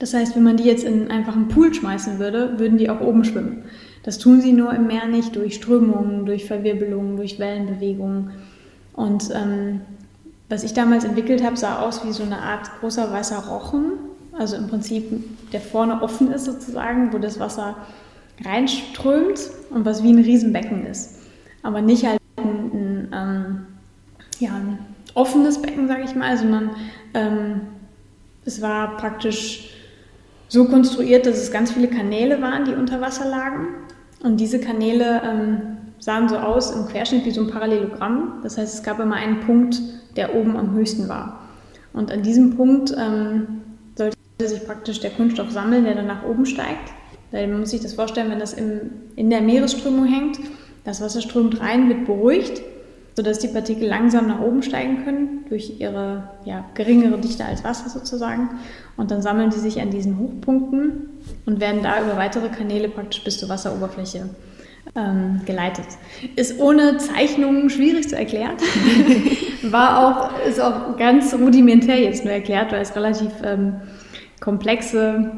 [0.00, 3.00] Das heißt, wenn man die jetzt in einfach einen Pool schmeißen würde, würden die auch
[3.00, 3.64] oben schwimmen.
[4.02, 8.32] Das tun sie nur im Meer nicht durch Strömungen, durch Verwirbelungen, durch Wellenbewegungen.
[8.92, 9.80] Und ähm,
[10.48, 13.92] was ich damals entwickelt habe, sah aus wie so eine Art großer weißer Rochen.
[14.38, 17.76] Also im Prinzip, der vorne offen ist sozusagen, wo das Wasser
[18.44, 21.20] reinströmt und was wie ein Riesenbecken ist.
[21.62, 23.66] Aber nicht halt ein, ein, ähm,
[24.40, 24.78] ja, ein
[25.14, 26.70] offenes Becken, sage ich mal, sondern
[27.14, 27.60] ähm,
[28.44, 29.70] es war praktisch
[30.48, 33.68] so konstruiert, dass es ganz viele Kanäle waren, die unter Wasser lagen.
[34.22, 35.60] Und diese Kanäle ähm,
[35.98, 38.40] sahen so aus im Querschnitt wie so ein Parallelogramm.
[38.42, 39.80] Das heißt, es gab immer einen Punkt,
[40.16, 41.40] der oben am höchsten war.
[41.92, 43.62] Und an diesem Punkt ähm,
[44.38, 46.92] sich praktisch der Kunststoff sammeln, der dann nach oben steigt.
[47.32, 50.38] Man muss sich das vorstellen, wenn das im, in der Meeresströmung hängt,
[50.84, 52.62] das Wasser strömt rein, wird beruhigt,
[53.16, 57.88] sodass die Partikel langsam nach oben steigen können, durch ihre ja, geringere Dichte als Wasser
[57.88, 58.50] sozusagen.
[58.96, 61.08] Und dann sammeln die sich an diesen Hochpunkten
[61.46, 64.30] und werden da über weitere Kanäle praktisch bis zur Wasseroberfläche
[64.96, 65.86] ähm, geleitet.
[66.36, 68.56] Ist ohne Zeichnungen schwierig zu erklären.
[69.62, 73.76] War auch, ist auch ganz rudimentär jetzt nur erklärt, weil es relativ ähm,
[74.44, 75.32] komplexe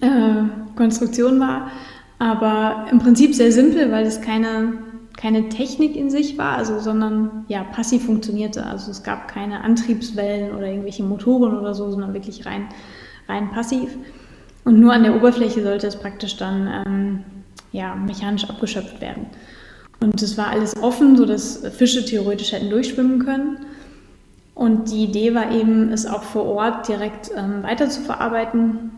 [0.00, 1.70] äh, Konstruktion war.
[2.18, 4.74] Aber im Prinzip sehr simpel, weil es keine,
[5.16, 8.66] keine Technik in sich war, also, sondern ja, passiv funktionierte.
[8.66, 12.68] Also es gab keine Antriebswellen oder irgendwelche Motoren oder so, sondern wirklich rein,
[13.28, 13.96] rein passiv.
[14.64, 17.24] Und nur an der Oberfläche sollte es praktisch dann ähm,
[17.72, 19.26] ja, mechanisch abgeschöpft werden.
[20.00, 23.58] Und es war alles offen, sodass Fische theoretisch hätten durchschwimmen können.
[24.54, 28.92] Und die Idee war eben, es auch vor Ort direkt ähm, weiter zu verarbeiten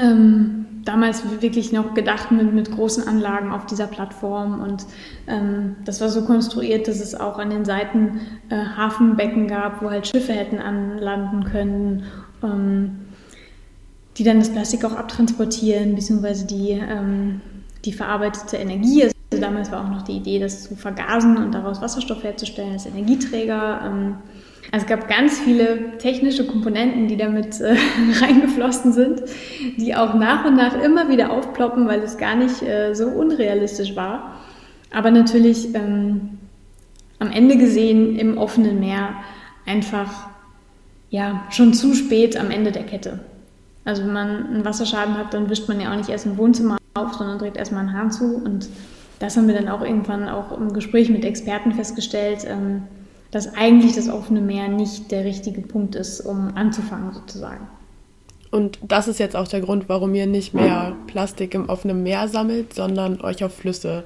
[0.00, 4.86] ähm, damals wirklich noch gedacht mit, mit großen Anlagen auf dieser Plattform und
[5.26, 9.90] ähm, das war so konstruiert, dass es auch an den Seiten äh, Hafenbecken gab, wo
[9.90, 12.04] halt Schiffe hätten anlanden können,
[12.42, 13.00] ähm,
[14.16, 17.40] die dann das Plastik auch abtransportieren, beziehungsweise die, ähm,
[17.84, 19.02] die verarbeitete Energie.
[19.02, 22.86] Also damals war auch noch die Idee, das zu vergasen und daraus Wasserstoff herzustellen als
[22.86, 24.14] Energieträger.
[24.72, 27.76] Also es gab ganz viele technische Komponenten, die damit äh,
[28.20, 29.22] reingeflossen sind,
[29.76, 33.94] die auch nach und nach immer wieder aufploppen, weil es gar nicht äh, so unrealistisch
[33.96, 34.36] war.
[34.92, 36.38] Aber natürlich ähm,
[37.18, 39.14] am Ende gesehen im offenen Meer
[39.66, 40.28] einfach
[41.10, 43.20] ja schon zu spät am Ende der Kette.
[43.84, 46.76] Also wenn man einen Wasserschaden hat, dann wischt man ja auch nicht erst im Wohnzimmer
[46.94, 48.36] auf, sondern dreht erstmal einen Hahn zu.
[48.36, 48.68] Und
[49.20, 52.44] das haben wir dann auch irgendwann auch im Gespräch mit Experten festgestellt.
[52.46, 52.82] Ähm,
[53.36, 57.66] dass eigentlich das offene Meer nicht der richtige Punkt ist, um anzufangen sozusagen.
[58.50, 62.28] Und das ist jetzt auch der Grund, warum ihr nicht mehr Plastik im offenen Meer
[62.28, 64.04] sammelt, sondern euch auf Flüsse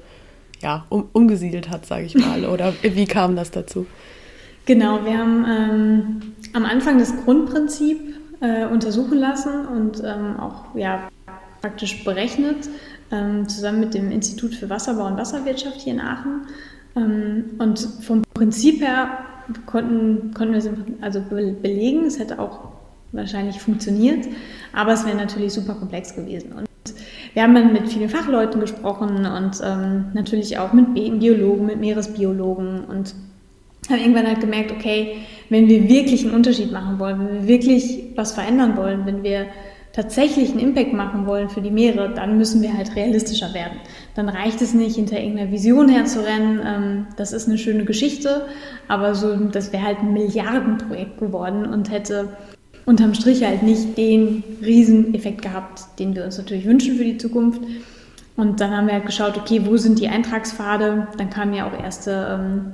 [0.61, 2.43] ja, um, umgesiedelt hat, sage ich mal.
[2.43, 3.85] Oder wie kam das dazu?
[4.65, 7.99] Genau, wir haben ähm, am Anfang das Grundprinzip
[8.41, 11.07] äh, untersuchen lassen und ähm, auch ja,
[11.61, 12.67] praktisch berechnet,
[13.13, 16.47] ähm, zusammen mit dem Institut für Wasserbau und Wasserwirtschaft hier in Aachen.
[16.95, 19.19] Ähm, und vom Prinzip her
[19.65, 20.69] konnten, konnten wir es
[21.01, 22.05] also belegen.
[22.05, 22.71] Es hätte auch
[23.11, 24.27] wahrscheinlich funktioniert,
[24.73, 26.53] aber es wäre natürlich super komplex gewesen.
[26.53, 26.67] Und
[27.33, 32.85] wir haben dann mit vielen Fachleuten gesprochen und ähm, natürlich auch mit Biologen, mit Meeresbiologen
[32.85, 33.15] und
[33.89, 35.17] haben irgendwann halt gemerkt, okay,
[35.49, 39.47] wenn wir wirklich einen Unterschied machen wollen, wenn wir wirklich was verändern wollen, wenn wir
[39.93, 43.79] tatsächlich einen Impact machen wollen für die Meere, dann müssen wir halt realistischer werden.
[44.15, 46.59] Dann reicht es nicht, hinter irgendeiner Vision herzurennen.
[46.65, 48.45] Ähm, das ist eine schöne Geschichte,
[48.87, 52.29] aber so, das wäre halt ein Milliardenprojekt geworden und hätte
[52.85, 57.61] unterm Strich halt nicht den Rieseneffekt gehabt, den wir uns natürlich wünschen für die Zukunft.
[58.35, 61.07] Und dann haben wir halt geschaut, okay, wo sind die Eintragspfade?
[61.17, 62.71] Dann kamen ja auch erste ähm,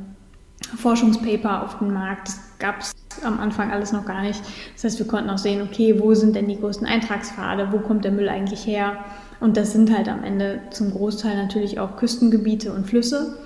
[0.77, 2.29] Forschungspaper auf den Markt.
[2.29, 4.41] Das gab es am Anfang alles noch gar nicht.
[4.75, 8.05] Das heißt, wir konnten auch sehen, okay, wo sind denn die größten Eintragspfade, wo kommt
[8.05, 8.97] der Müll eigentlich her?
[9.39, 13.37] Und das sind halt am Ende zum Großteil natürlich auch Küstengebiete und Flüsse.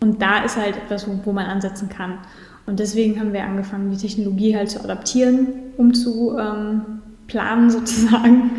[0.00, 2.18] Und da ist halt etwas, wo, wo man ansetzen kann.
[2.66, 6.82] Und deswegen haben wir angefangen, die Technologie halt zu adaptieren, um zu ähm,
[7.26, 8.50] planen sozusagen.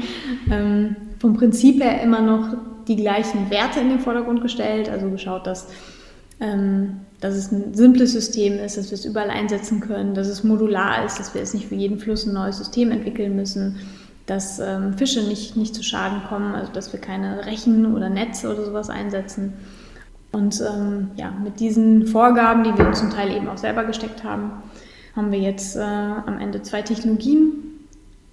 [0.51, 2.55] Ähm, vom Prinzip her immer noch
[2.87, 5.67] die gleichen Werte in den Vordergrund gestellt, also geschaut, dass
[6.39, 10.43] ähm, dass es ein simples System ist, dass wir es überall einsetzen können, dass es
[10.43, 13.77] modular ist, dass wir es nicht für jeden Fluss ein neues System entwickeln müssen,
[14.29, 18.51] dass ähm, Fische nicht, nicht zu Schaden kommen, also dass wir keine Rechen oder Netze
[18.53, 19.53] oder sowas einsetzen.
[20.31, 24.23] Und ähm, ja, mit diesen Vorgaben, die wir uns zum Teil eben auch selber gesteckt
[24.23, 24.51] haben,
[25.15, 27.53] haben wir jetzt äh, am Ende zwei Technologien,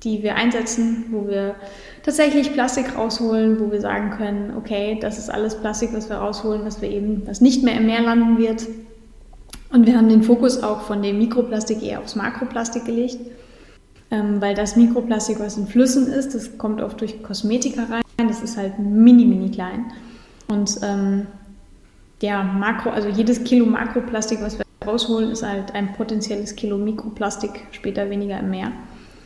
[0.02, 1.54] die wir einsetzen, wo wir
[2.02, 6.66] tatsächlich Plastik rausholen, wo wir sagen können, okay, das ist alles Plastik, was wir rausholen,
[6.66, 8.66] was wir eben, was nicht mehr im Meer landen wird.
[9.72, 13.18] Und wir haben den Fokus auch von dem Mikroplastik eher aufs Makroplastik gelegt,
[14.10, 18.42] ähm, weil das Mikroplastik, was in Flüssen ist, das kommt oft durch Kosmetika rein, das
[18.42, 19.92] ist halt mini, mini klein.
[20.48, 21.26] Und ähm,
[22.22, 27.66] der Makro, also jedes Kilo Makroplastik, was wir rausholen, ist halt ein potenzielles Kilo Mikroplastik
[27.72, 28.72] später weniger im Meer.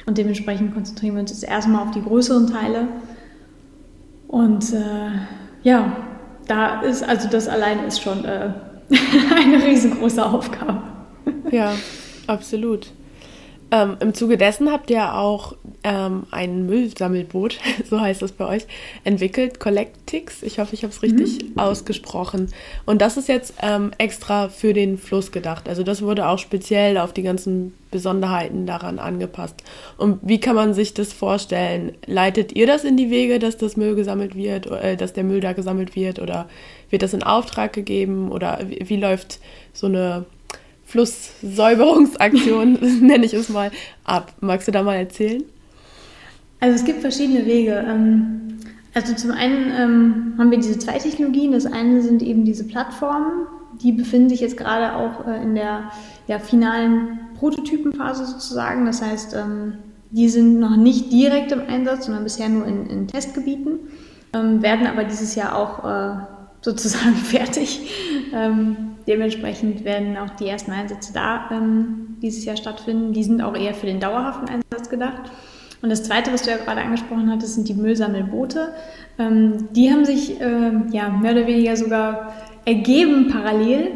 [0.07, 2.89] Und dementsprechend konzentrieren wir uns jetzt erstmal auf die größeren Teile.
[4.29, 5.11] Und äh,
[5.63, 5.97] ja,
[6.49, 8.53] da ist, also das allein ist schon äh,
[9.37, 10.83] eine riesengroße Aufgabe.
[11.51, 11.75] Ja,
[12.27, 12.93] absolut.
[13.73, 15.55] Ähm, Im Zuge dessen habt ihr auch
[15.85, 18.67] ähm, ein Müllsammelboot, so heißt es bei euch,
[19.05, 20.43] entwickelt, Collectix.
[20.43, 21.59] Ich hoffe, ich habe es richtig mhm.
[21.59, 22.49] ausgesprochen.
[22.85, 25.69] Und das ist jetzt ähm, extra für den Fluss gedacht.
[25.69, 29.63] Also das wurde auch speziell auf die ganzen Besonderheiten daran angepasst.
[29.97, 31.93] Und wie kann man sich das vorstellen?
[32.07, 35.41] Leitet ihr das in die Wege, dass das Müll gesammelt wird, äh, dass der Müll
[35.41, 36.19] da gesammelt wird?
[36.19, 36.49] Oder
[36.91, 38.33] wird das in Auftrag gegeben?
[38.33, 39.39] Oder wie, wie läuft
[39.73, 40.25] so eine
[40.91, 43.71] Flusssäuberungsaktion, nenne ich es mal,
[44.05, 44.33] ab.
[44.41, 45.45] Magst du da mal erzählen?
[46.59, 47.85] Also es gibt verschiedene Wege.
[47.89, 48.59] Ähm,
[48.93, 51.53] also zum einen ähm, haben wir diese zwei Technologien.
[51.53, 53.47] Das eine sind eben diese Plattformen,
[53.81, 55.93] die befinden sich jetzt gerade auch äh, in der
[56.27, 58.85] ja, finalen Prototypenphase sozusagen.
[58.85, 59.75] Das heißt, ähm,
[60.11, 63.79] die sind noch nicht direkt im Einsatz, sondern bisher nur in, in Testgebieten,
[64.33, 66.17] werden aber dieses Jahr auch äh,
[66.63, 67.81] sozusagen fertig.
[69.07, 73.13] Dementsprechend werden auch die ersten Einsätze da ähm, dieses Jahr stattfinden.
[73.13, 75.31] Die sind auch eher für den dauerhaften Einsatz gedacht.
[75.83, 78.75] Und das Zweite, was du ja gerade angesprochen hattest, sind die Müllsammelboote.
[79.19, 82.35] Ähm, die haben sich äh, ja, mehr oder weniger sogar
[82.65, 83.93] ergeben parallel,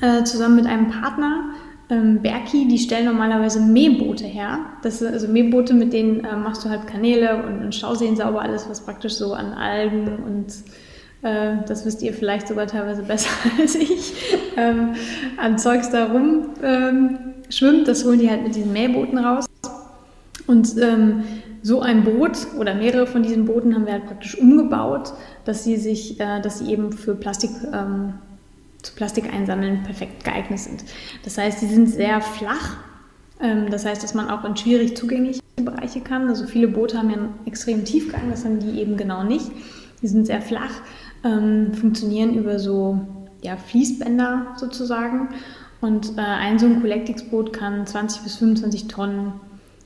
[0.00, 1.50] äh, zusammen mit einem Partner.
[1.88, 4.58] Ähm, Berki, die stellen normalerweise Mähboote her.
[4.82, 8.40] Das sind also Mähboote, mit denen äh, machst du halt Kanäle und, und Stauseen sauber,
[8.40, 10.46] alles, was praktisch so an Algen und
[11.66, 14.14] das wisst ihr vielleicht sogar teilweise besser als ich,
[14.56, 14.94] ähm,
[15.36, 17.88] an Zeugs da rum ähm, schwimmt.
[17.88, 19.46] Das holen die halt mit diesen Mähbooten raus.
[20.46, 21.24] Und ähm,
[21.62, 25.12] so ein Boot oder mehrere von diesen Booten haben wir halt praktisch umgebaut,
[25.44, 28.14] dass sie sich, äh, dass sie eben für Plastik ähm,
[28.82, 30.84] zu Plastik einsammeln perfekt geeignet sind.
[31.24, 32.76] Das heißt, die sind sehr flach.
[33.40, 36.28] Ähm, das heißt, dass man auch in schwierig zugängliche Bereiche kann.
[36.28, 39.50] Also viele Boote haben ja einen extremen Tiefgang, das haben die eben genau nicht.
[40.02, 40.70] Die sind sehr flach,
[41.26, 43.00] ähm, funktionieren über so
[43.42, 45.28] ja, Fließbänder sozusagen.
[45.80, 49.32] Und äh, ein so ein Collectix-Boot kann 20 bis 25 Tonnen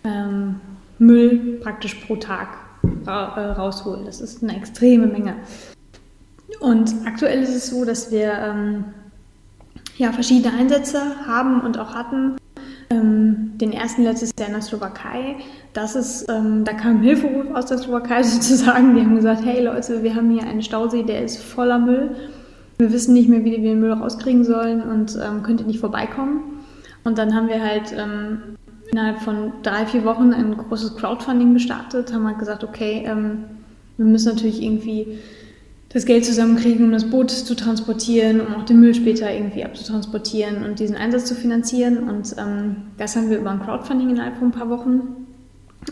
[0.05, 0.61] ähm,
[0.99, 2.49] Müll praktisch pro Tag
[3.07, 4.05] ra äh, rausholen.
[4.05, 5.37] Das ist eine extreme Menge.
[6.61, 8.85] Und aktuell ist es so, dass wir ähm,
[9.97, 12.37] ja, verschiedene Einsätze haben und auch hatten.
[13.61, 15.37] Den ersten letztes Jahr in der Slowakei.
[15.73, 18.95] Das ist, ähm, da kam Hilferuf aus der Slowakei sozusagen.
[18.95, 22.17] Die haben gesagt, hey Leute, wir haben hier einen Stausee, der ist voller Müll.
[22.79, 25.81] Wir wissen nicht mehr, wie wir den Müll rauskriegen sollen und ähm, könnt ihr nicht
[25.81, 26.61] vorbeikommen.
[27.05, 28.57] Und dann haben wir halt ähm,
[28.91, 33.45] innerhalb von drei, vier Wochen ein großes Crowdfunding gestartet, haben halt gesagt, okay, ähm,
[33.97, 35.19] wir müssen natürlich irgendwie
[35.93, 40.65] das Geld zusammenkriegen, um das Boot zu transportieren, um auch den Müll später irgendwie abzutransportieren
[40.65, 42.09] und diesen Einsatz zu finanzieren.
[42.09, 45.27] Und ähm, das haben wir über ein Crowdfunding innerhalb von ein paar Wochen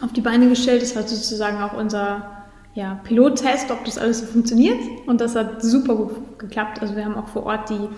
[0.01, 0.83] auf die Beine gestellt.
[0.83, 2.31] Das war sozusagen auch unser
[2.75, 4.79] ja, Pilottest, ob das alles so funktioniert.
[5.07, 6.81] Und das hat super gut geklappt.
[6.81, 7.89] Also wir haben auch vor Ort die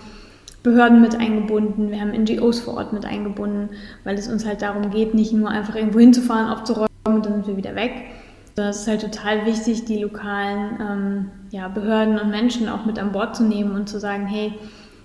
[0.63, 3.69] Behörden mit eingebunden, wir haben NGOs vor Ort mit eingebunden,
[4.03, 7.47] weil es uns halt darum geht, nicht nur einfach irgendwo hinzufahren, aufzuräumen und dann sind
[7.47, 7.93] wir wieder weg,
[8.55, 13.11] es ist halt total wichtig, die lokalen ähm, ja, Behörden und Menschen auch mit an
[13.11, 14.53] Bord zu nehmen und zu sagen, hey,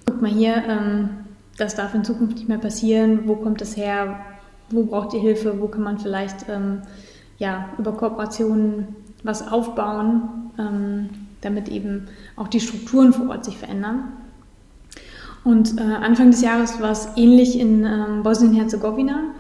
[0.07, 1.11] guck mal hier, ähm,
[1.57, 4.21] das darf in Zukunft nicht mehr passieren, wo kommt das her,
[4.71, 6.83] wo braucht ihr Hilfe, wo kann man vielleicht ähm,
[7.39, 8.89] ja, über Kooperationen
[9.23, 11.09] was aufbauen, ähm,
[11.41, 14.13] damit eben auch die Strukturen vor Ort sich verändern.
[15.45, 19.35] Und äh, Anfang des Jahres war es ähnlich in ähm, Bosnien-Herzegowina.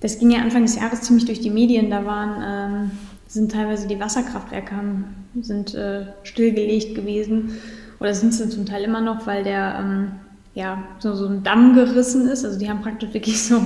[0.00, 1.88] Das ging ja Anfang des Jahres ziemlich durch die Medien.
[1.88, 2.90] Da waren ähm,
[3.32, 5.04] sind teilweise die Wasserkraftwerke haben,
[5.40, 7.56] sind äh, stillgelegt gewesen
[7.98, 10.12] oder sind sie zum Teil immer noch, weil der ähm,
[10.54, 12.44] ja, so, so ein Damm gerissen ist.
[12.44, 13.62] Also die haben praktisch wirklich so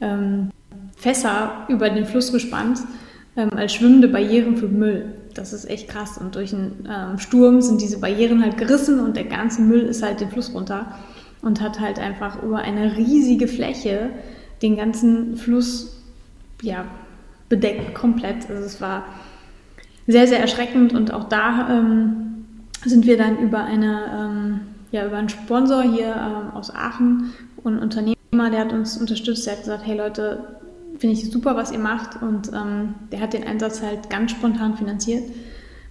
[0.00, 0.50] ähm,
[0.96, 2.80] Fässer über den Fluss gespannt
[3.36, 5.14] ähm, als schwimmende Barrieren für Müll.
[5.32, 6.18] Das ist echt krass.
[6.18, 10.02] Und durch einen ähm, Sturm sind diese Barrieren halt gerissen und der ganze Müll ist
[10.02, 10.92] halt den Fluss runter
[11.40, 14.10] und hat halt einfach über eine riesige Fläche
[14.60, 16.02] den ganzen Fluss
[16.62, 16.84] ja,
[17.48, 18.48] bedeckt komplett.
[18.48, 19.04] Also es war
[20.06, 22.46] sehr, sehr erschreckend und auch da ähm,
[22.84, 27.32] sind wir dann über eine, ähm, ja, über einen Sponsor hier ähm, aus Aachen
[27.62, 30.58] und ein Unternehmer, der hat uns unterstützt, der hat gesagt, hey Leute,
[30.98, 34.76] finde ich super, was ihr macht und ähm, der hat den Einsatz halt ganz spontan
[34.76, 35.24] finanziert.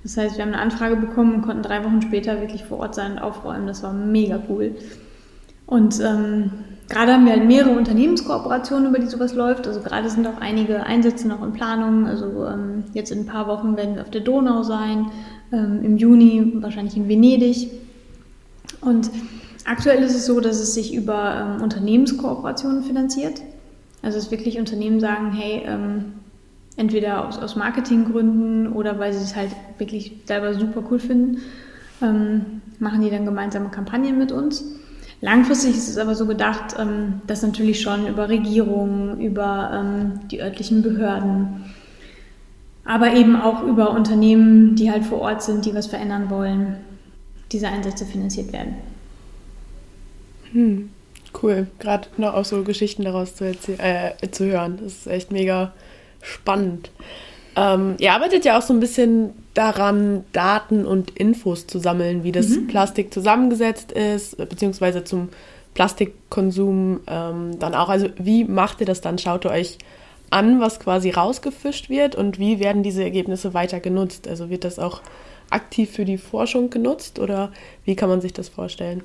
[0.04, 2.96] Das heißt, wir haben eine Anfrage bekommen und konnten drei Wochen später wirklich vor Ort
[2.96, 3.67] sein und aufräumen.
[3.67, 4.76] Das war mega cool.
[5.65, 6.52] Und ähm,
[6.89, 9.67] Gerade haben wir halt mehrere Unternehmenskooperationen, über die sowas läuft.
[9.67, 12.08] Also gerade sind auch einige Einsätze noch in Planung.
[12.08, 15.08] Also ähm, jetzt in ein paar Wochen werden wir auf der Donau sein,
[15.52, 17.71] ähm, im Juni wahrscheinlich in Venedig.
[18.80, 19.10] Und
[19.65, 23.41] aktuell ist es so, dass es sich über ähm, Unternehmenskooperationen finanziert.
[24.02, 26.13] Also dass wirklich Unternehmen sagen, hey, ähm,
[26.78, 31.39] entweder aus, aus Marketinggründen oder weil sie es halt wirklich selber super cool finden,
[32.02, 34.63] ähm, machen die dann gemeinsame Kampagnen mit uns.
[35.22, 40.42] Langfristig ist es aber so gedacht, ähm, dass natürlich schon über Regierungen, über ähm, die
[40.42, 41.74] örtlichen Behörden,
[42.86, 46.78] aber eben auch über Unternehmen, die halt vor Ort sind, die was verändern wollen,
[47.52, 48.76] diese Einsätze finanziert werden.
[50.52, 50.90] Hm,
[51.42, 51.68] cool.
[51.80, 54.80] Gerade noch auch so Geschichten daraus zu, äh, zu hören.
[54.82, 55.74] Das ist echt mega
[56.22, 56.92] spannend.
[57.56, 62.32] Ähm, ihr arbeitet ja auch so ein bisschen daran, Daten und Infos zu sammeln, wie
[62.32, 62.67] das mhm.
[62.67, 65.30] Plastik zusammengesetzt ist, beziehungsweise zum
[65.74, 67.89] Plastikkonsum ähm, dann auch.
[67.89, 69.17] Also wie macht ihr das dann?
[69.17, 69.78] Schaut ihr euch
[70.30, 74.28] an, was quasi rausgefischt wird und wie werden diese Ergebnisse weiter genutzt?
[74.28, 75.02] Also wird das auch
[75.50, 77.52] aktiv für die Forschung genutzt oder
[77.86, 79.04] wie kann man sich das vorstellen?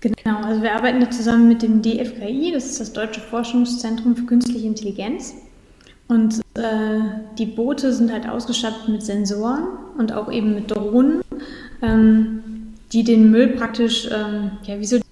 [0.00, 4.26] Genau, also wir arbeiten da zusammen mit dem DFKI, das ist das Deutsche Forschungszentrum für
[4.26, 5.34] Künstliche Intelligenz.
[6.08, 7.00] Und äh,
[7.38, 11.22] die Boote sind halt ausgestattet mit Sensoren und auch eben mit Drohnen,
[11.82, 12.42] ähm,
[12.92, 15.02] die den Müll praktisch ähm, ja, visualisieren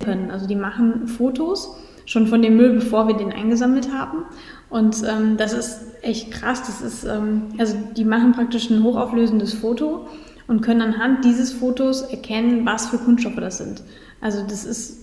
[0.00, 0.30] können.
[0.30, 4.24] Also die machen Fotos schon von dem Müll, bevor wir den eingesammelt haben.
[4.70, 6.62] Und ähm, das ist echt krass.
[6.66, 10.08] Das ist, ähm, also die machen praktisch ein hochauflösendes Foto
[10.46, 13.82] und können anhand dieses Fotos erkennen, was für Kunststoffe das sind.
[14.20, 14.98] Also das ist,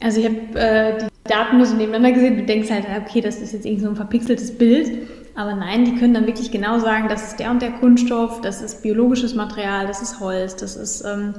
[0.00, 2.36] also ich habe äh, die Daten nur so nebeneinander gesehen.
[2.36, 5.08] Du denkst halt, okay, das ist jetzt irgendwie so ein verpixeltes Bild.
[5.34, 8.62] Aber nein, die können dann wirklich genau sagen, das ist der und der Kunststoff, das
[8.62, 11.34] ist biologisches Material, das ist Holz, das ist, ähm,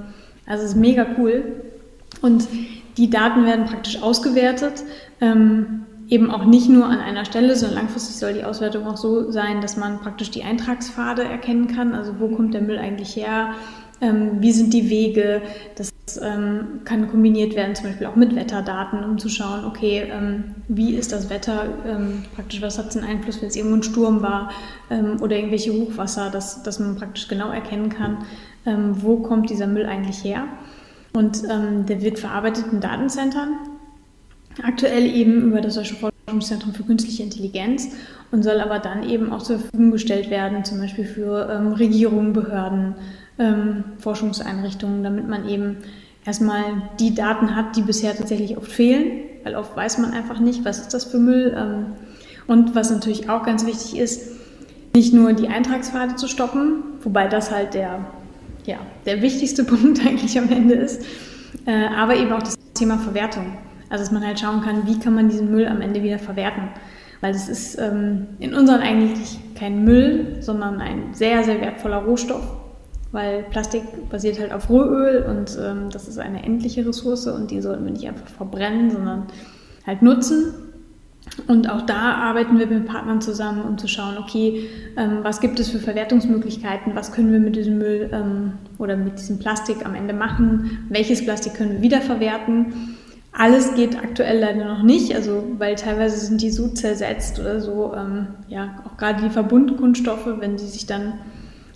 [0.46, 1.64] also ist mega cool.
[2.22, 2.48] Und
[2.98, 4.84] die Daten werden praktisch ausgewertet.
[5.20, 9.32] Ähm, eben auch nicht nur an einer Stelle, sondern langfristig soll die Auswertung auch so
[9.32, 11.94] sein, dass man praktisch die Eintragspfade erkennen kann.
[11.94, 13.56] Also wo kommt der Müll eigentlich her?
[14.00, 15.42] Ähm, wie sind die Wege?
[15.76, 20.56] Das ähm, kann kombiniert werden, zum Beispiel auch mit Wetterdaten, um zu schauen, okay, ähm,
[20.68, 21.66] wie ist das Wetter?
[21.86, 24.52] Ähm, praktisch, was hat es einen Einfluss, wenn es irgendwo ein Sturm war
[24.90, 28.26] ähm, oder irgendwelche Hochwasser, dass, dass man praktisch genau erkennen kann,
[28.66, 30.44] ähm, wo kommt dieser Müll eigentlich her?
[31.14, 33.58] Und der wird verarbeitet in Datencentern
[34.64, 37.90] Aktuell eben über das Deutsche Forschungszentrum für künstliche Intelligenz
[38.32, 42.34] und soll aber dann eben auch zur Verfügung gestellt werden, zum Beispiel für ähm, Regierungen,
[42.34, 42.96] Behörden,
[43.40, 45.78] ähm, Forschungseinrichtungen, damit man eben
[46.26, 46.64] erstmal
[47.00, 50.80] die Daten hat, die bisher tatsächlich oft fehlen, weil oft weiß man einfach nicht, was
[50.80, 51.56] ist das für Müll.
[51.58, 51.86] Ähm,
[52.48, 54.32] und was natürlich auch ganz wichtig ist,
[54.96, 58.06] nicht nur die Eintragspfade zu stoppen, wobei das halt der,
[58.66, 61.04] ja, der wichtigste Punkt eigentlich am Ende ist,
[61.66, 63.58] äh, aber eben auch das Thema Verwertung.
[63.90, 66.64] Also dass man halt schauen kann, wie kann man diesen Müll am Ende wieder verwerten.
[67.22, 72.44] Weil das ist ähm, in unseren eigentlich kein Müll, sondern ein sehr, sehr wertvoller Rohstoff.
[73.12, 77.62] Weil Plastik basiert halt auf Rohöl und ähm, das ist eine endliche Ressource und die
[77.62, 79.28] sollten wir nicht einfach verbrennen, sondern
[79.86, 80.54] halt nutzen.
[81.48, 85.60] Und auch da arbeiten wir mit Partnern zusammen, um zu schauen, okay, ähm, was gibt
[85.60, 89.94] es für Verwertungsmöglichkeiten, was können wir mit diesem Müll ähm, oder mit diesem Plastik am
[89.94, 92.96] Ende machen, welches Plastik können wir wiederverwerten?
[93.32, 97.94] Alles geht aktuell leider noch nicht, also weil teilweise sind die so zersetzt oder so,
[97.96, 101.14] ähm, ja, auch gerade die Verbundkunststoffe, wenn sie sich dann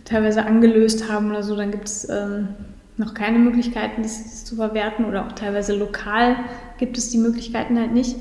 [0.06, 2.50] teilweise angelöst haben oder so, dann gibt es ähm,
[2.98, 6.36] noch keine Möglichkeiten, das, das, zu verwerten oder auch teilweise lokal
[6.78, 8.16] gibt es die Möglichkeiten halt nicht.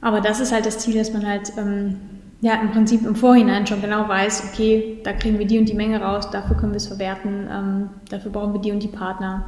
[0.00, 1.96] Aber das ist halt das Ziel, dass man halt ähm,
[2.40, 5.74] ja im Prinzip im Vorhinein schon genau weiß, okay, da kriegen wir die und die
[5.74, 9.44] Menge raus, dafür können wir es verwerten, ähm, dafür brauchen wir die und die Partner.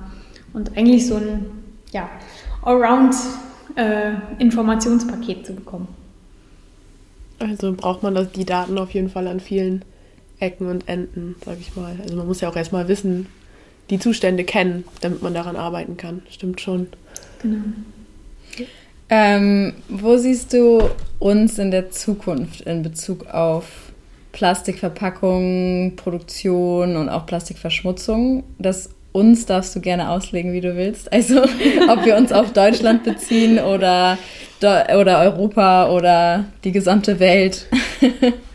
[0.53, 1.47] Und eigentlich so ein,
[1.93, 2.11] ja,
[2.63, 5.89] Allround-Informationspaket äh, zu bekommen.
[7.39, 9.83] Also braucht man das, die Daten auf jeden Fall an vielen
[10.43, 11.97] Ecken und Enden, sag ich mal.
[12.03, 13.29] Also man muss ja auch erstmal wissen,
[13.91, 16.23] die Zustände kennen, damit man daran arbeiten kann.
[16.31, 16.89] Stimmt schon.
[17.43, 17.63] Genau.
[19.09, 23.67] Ähm, wo siehst du uns in der Zukunft in Bezug auf
[24.33, 28.45] Plastikverpackungen, Produktion und auch Plastikverschmutzung?
[28.59, 31.13] Das uns darfst du gerne auslegen, wie du willst.
[31.13, 31.43] Also
[31.89, 34.19] ob wir uns auf Deutschland beziehen oder,
[34.61, 37.67] oder Europa oder die gesamte Welt.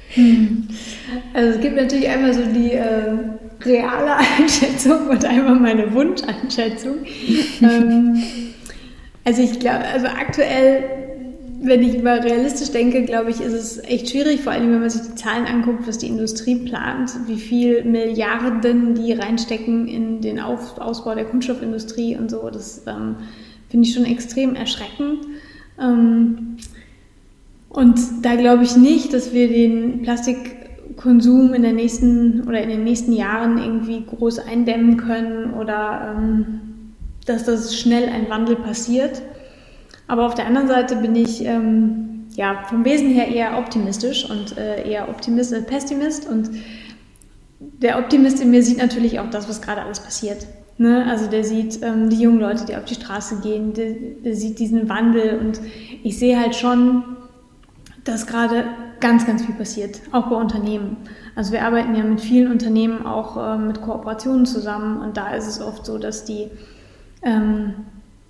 [1.34, 3.17] Also es gibt natürlich einmal so die äh,
[3.63, 6.98] reale Einschätzung und einmal meine Wunscheinschätzung.
[7.62, 8.24] ähm,
[9.24, 10.84] also ich glaube, also aktuell
[11.60, 14.89] wenn ich mal realistisch denke, glaube ich, ist es echt schwierig, vor allem wenn man
[14.89, 20.39] sich die Zahlen anguckt, was die Industrie plant, wie viel Milliarden die reinstecken in den
[20.39, 22.50] Auf Ausbau der Kunststoffindustrie und so.
[22.50, 23.15] Das ähm,
[23.70, 25.26] finde ich schon extrem erschreckend.
[25.80, 26.58] Ähm,
[27.78, 32.84] und da glaube ich nicht, dass wir den Plastikkonsum in der nächsten oder in den
[32.84, 36.96] nächsten Jahren irgendwie groß eindämmen können oder ähm,
[37.28, 39.22] dass das schnell ein Wandel passiert.
[40.08, 44.58] Aber auf der anderen Seite bin ich ähm, ja, vom Wesen her eher optimistisch und
[44.58, 46.28] äh, eher Optimist als Pessimist.
[46.28, 46.50] Und
[47.60, 50.48] der Optimist in mir sieht natürlich auch das, was gerade alles passiert.
[50.80, 51.06] Ne?
[51.08, 53.92] Also der sieht ähm, die jungen Leute, die auf die Straße gehen, der,
[54.26, 55.38] der sieht diesen Wandel.
[55.38, 55.62] Und
[56.02, 57.04] ich sehe halt schon,
[58.08, 58.65] dass gerade
[59.00, 60.98] ganz, ganz viel passiert, auch bei Unternehmen.
[61.36, 65.48] Also wir arbeiten ja mit vielen Unternehmen auch äh, mit Kooperationen zusammen und da ist
[65.48, 66.48] es oft so, dass die
[67.22, 67.74] ähm,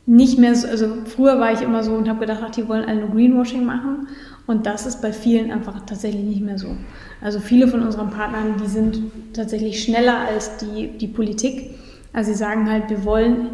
[0.06, 2.86] nicht mehr so, also früher war ich immer so und habe gedacht, ach, die wollen
[2.86, 4.08] alle nur Greenwashing machen.
[4.48, 6.78] Und das ist bei vielen einfach tatsächlich nicht mehr so.
[7.22, 9.02] Also viele von unseren Partnern, die sind
[9.34, 11.72] tatsächlich schneller als die, die Politik.
[12.14, 13.50] Also sie sagen halt, wir wollen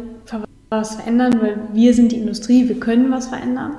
[0.70, 3.72] was verändern, weil wir sind die Industrie, wir können was verändern.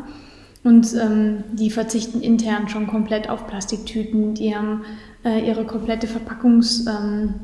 [0.65, 4.33] Und ähm, die verzichten intern schon komplett auf Plastiktüten.
[4.33, 4.83] Die haben
[5.23, 7.35] äh, ihre komplette Verpackungs, ähm,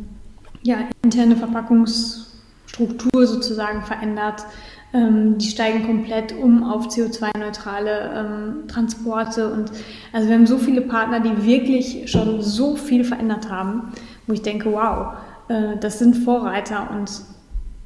[0.63, 4.43] ja, interne Verpackungsstruktur sozusagen verändert.
[4.91, 9.53] Ähm, die steigen komplett um auf CO2-neutrale ähm, Transporte.
[9.53, 9.71] Und
[10.13, 13.93] also wir haben so viele Partner, die wirklich schon so viel verändert haben,
[14.25, 15.13] wo ich denke, wow,
[15.47, 16.89] äh, das sind Vorreiter.
[16.89, 17.21] Und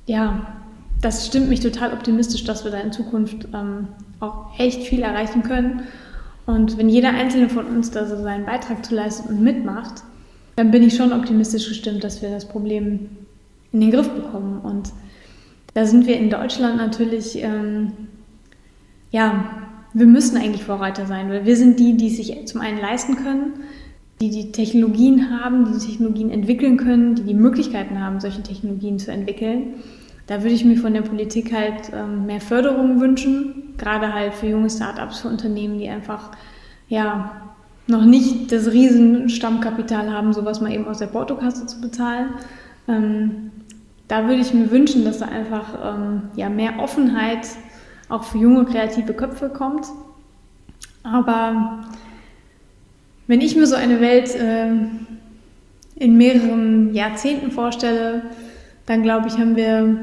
[0.06, 0.48] ja,
[1.02, 3.90] das stimmt mich total optimistisch, dass wir da in Zukunft ähm,
[4.26, 5.84] auch echt viel erreichen können.
[6.46, 10.04] Und wenn jeder einzelne von uns da so seinen Beitrag zu leistet und mitmacht,
[10.56, 13.10] dann bin ich schon optimistisch gestimmt, dass wir das Problem
[13.72, 14.62] in den Griff bekommen.
[14.62, 14.92] Und
[15.74, 17.92] da sind wir in Deutschland natürlich, ähm,
[19.12, 19.46] ja,
[19.94, 23.16] wir müssen eigentlich Vorreiter sein, weil wir sind die, die es sich zum einen leisten
[23.16, 23.54] können,
[24.22, 29.00] die die Technologien haben, die die Technologien entwickeln können, die die Möglichkeiten haben, solche Technologien
[29.00, 29.76] zu entwickeln.
[30.28, 34.48] Da würde ich mir von der Politik halt ähm, mehr Förderung wünschen, gerade halt für
[34.48, 36.32] junge Startups, für Unternehmen, die einfach
[36.88, 37.42] ja
[37.88, 42.30] noch nicht das riesen Stammkapital haben, sowas mal eben aus der Portokasse zu bezahlen.
[42.88, 43.52] Ähm,
[44.08, 47.48] da würde ich mir wünschen, dass da einfach ähm, ja, mehr Offenheit
[48.10, 49.88] auch für junge kreative Köpfe kommt.
[51.04, 51.86] Aber
[53.28, 54.68] wenn ich mir so eine Welt äh,
[55.96, 58.24] in mehreren Jahrzehnten vorstelle,
[58.86, 59.98] dann glaube ich, haben wir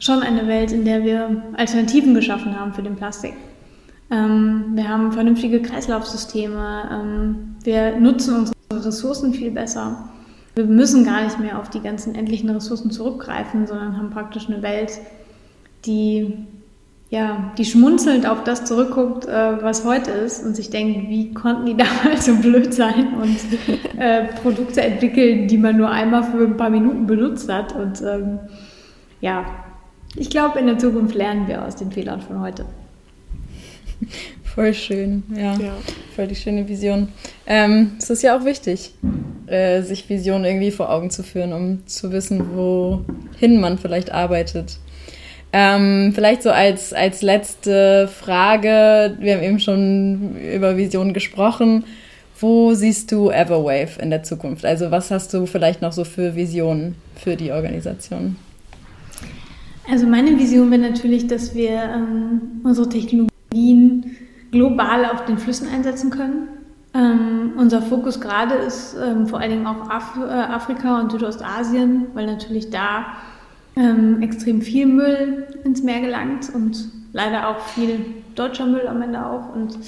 [0.00, 3.34] schon eine Welt, in der wir Alternativen geschaffen haben für den Plastik.
[4.10, 10.10] Ähm, wir haben vernünftige Kreislaufsysteme, ähm, wir nutzen unsere Ressourcen viel besser.
[10.56, 14.62] Wir müssen gar nicht mehr auf die ganzen endlichen Ressourcen zurückgreifen, sondern haben praktisch eine
[14.62, 14.98] Welt,
[15.86, 16.34] die
[17.10, 21.66] ja, die schmunzelnd auf das zurückguckt, äh, was heute ist und sich denkt, wie konnten
[21.66, 23.36] die damals so blöd sein und
[23.98, 27.74] äh, Produkte entwickeln, die man nur einmal für ein paar Minuten benutzt hat.
[27.74, 28.38] Und ähm,
[29.20, 29.44] ja,
[30.16, 32.64] ich glaube, in der Zukunft lernen wir aus den Fehlern von heute.
[34.54, 35.54] Voll schön, ja.
[35.54, 35.76] ja.
[36.16, 37.08] Voll die schöne Vision.
[37.46, 38.92] Ähm, es ist ja auch wichtig,
[39.46, 44.78] äh, sich Visionen irgendwie vor Augen zu führen, um zu wissen, wohin man vielleicht arbeitet.
[45.52, 51.84] Ähm, vielleicht so als, als letzte Frage, wir haben eben schon über Visionen gesprochen.
[52.38, 54.64] Wo siehst du Everwave in der Zukunft?
[54.64, 58.36] Also was hast du vielleicht noch so für Visionen für die Organisation?
[59.88, 64.16] Also meine Vision wäre natürlich, dass wir ähm, unsere Technologien
[64.50, 66.48] global auf den Flüssen einsetzen können.
[66.92, 72.06] Ähm, unser Fokus gerade ist ähm, vor allen Dingen auch Af äh, Afrika und Südostasien,
[72.14, 73.06] weil natürlich da
[73.76, 78.00] ähm, extrem viel Müll ins Meer gelangt und leider auch viel
[78.34, 79.78] deutscher Müll am Ende auch und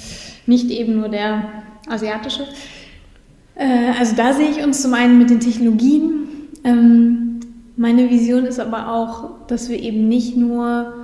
[0.47, 1.45] nicht eben nur der
[1.89, 2.47] asiatische.
[3.57, 6.29] Äh, also da sehe ich uns zum einen mit den Technologien.
[7.83, 10.95] Ähm, meine Vision ist aber auch, dass wir eben nicht nur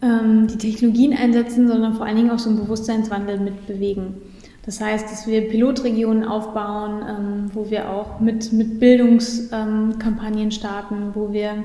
[0.00, 4.14] ähm, die Technologien einsetzen, sondern vor allen Dingen auch so einen Bewusstseinswandel mitbewegen.
[4.64, 11.32] Das heißt, dass wir Pilotregionen aufbauen, ähm, wo wir auch mit, mit Bildungskampagnen starten, wo
[11.32, 11.64] wir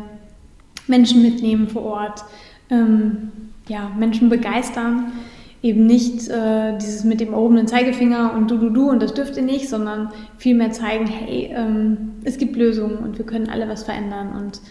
[0.88, 2.24] Menschen mitnehmen vor Ort,
[2.70, 3.32] ähm,
[3.68, 5.12] ja, Menschen begeistern.
[5.64, 9.38] Eben nicht äh, dieses mit dem erhobenen Zeigefinger und du, du, du und das dürft
[9.38, 13.84] ihr nicht, sondern vielmehr zeigen, hey, ähm, es gibt Lösungen und wir können alle was
[13.84, 14.62] verändern und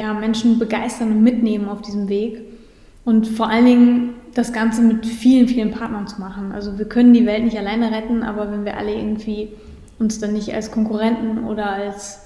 [0.00, 2.42] ja, Menschen begeistern und mitnehmen auf diesem Weg.
[3.04, 6.52] Und vor allen Dingen das Ganze mit vielen, vielen Partnern zu machen.
[6.52, 9.48] Also wir können die Welt nicht alleine retten, aber wenn wir alle irgendwie
[9.98, 12.20] uns dann nicht als Konkurrenten oder als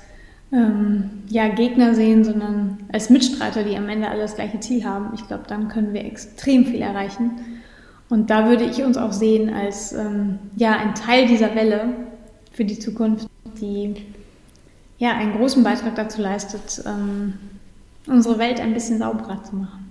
[0.52, 5.12] ähm, ja, Gegner sehen, sondern als Mitstreiter, die am Ende alle das gleiche Ziel haben.
[5.14, 7.32] Ich glaube, dann können wir extrem viel erreichen.
[8.10, 11.94] Und da würde ich uns auch sehen als ähm, ja, ein Teil dieser Welle
[12.52, 13.28] für die Zukunft,
[13.60, 13.94] die
[14.98, 17.34] ja, einen großen Beitrag dazu leistet, ähm,
[18.06, 19.84] unsere Welt ein bisschen sauberer zu machen.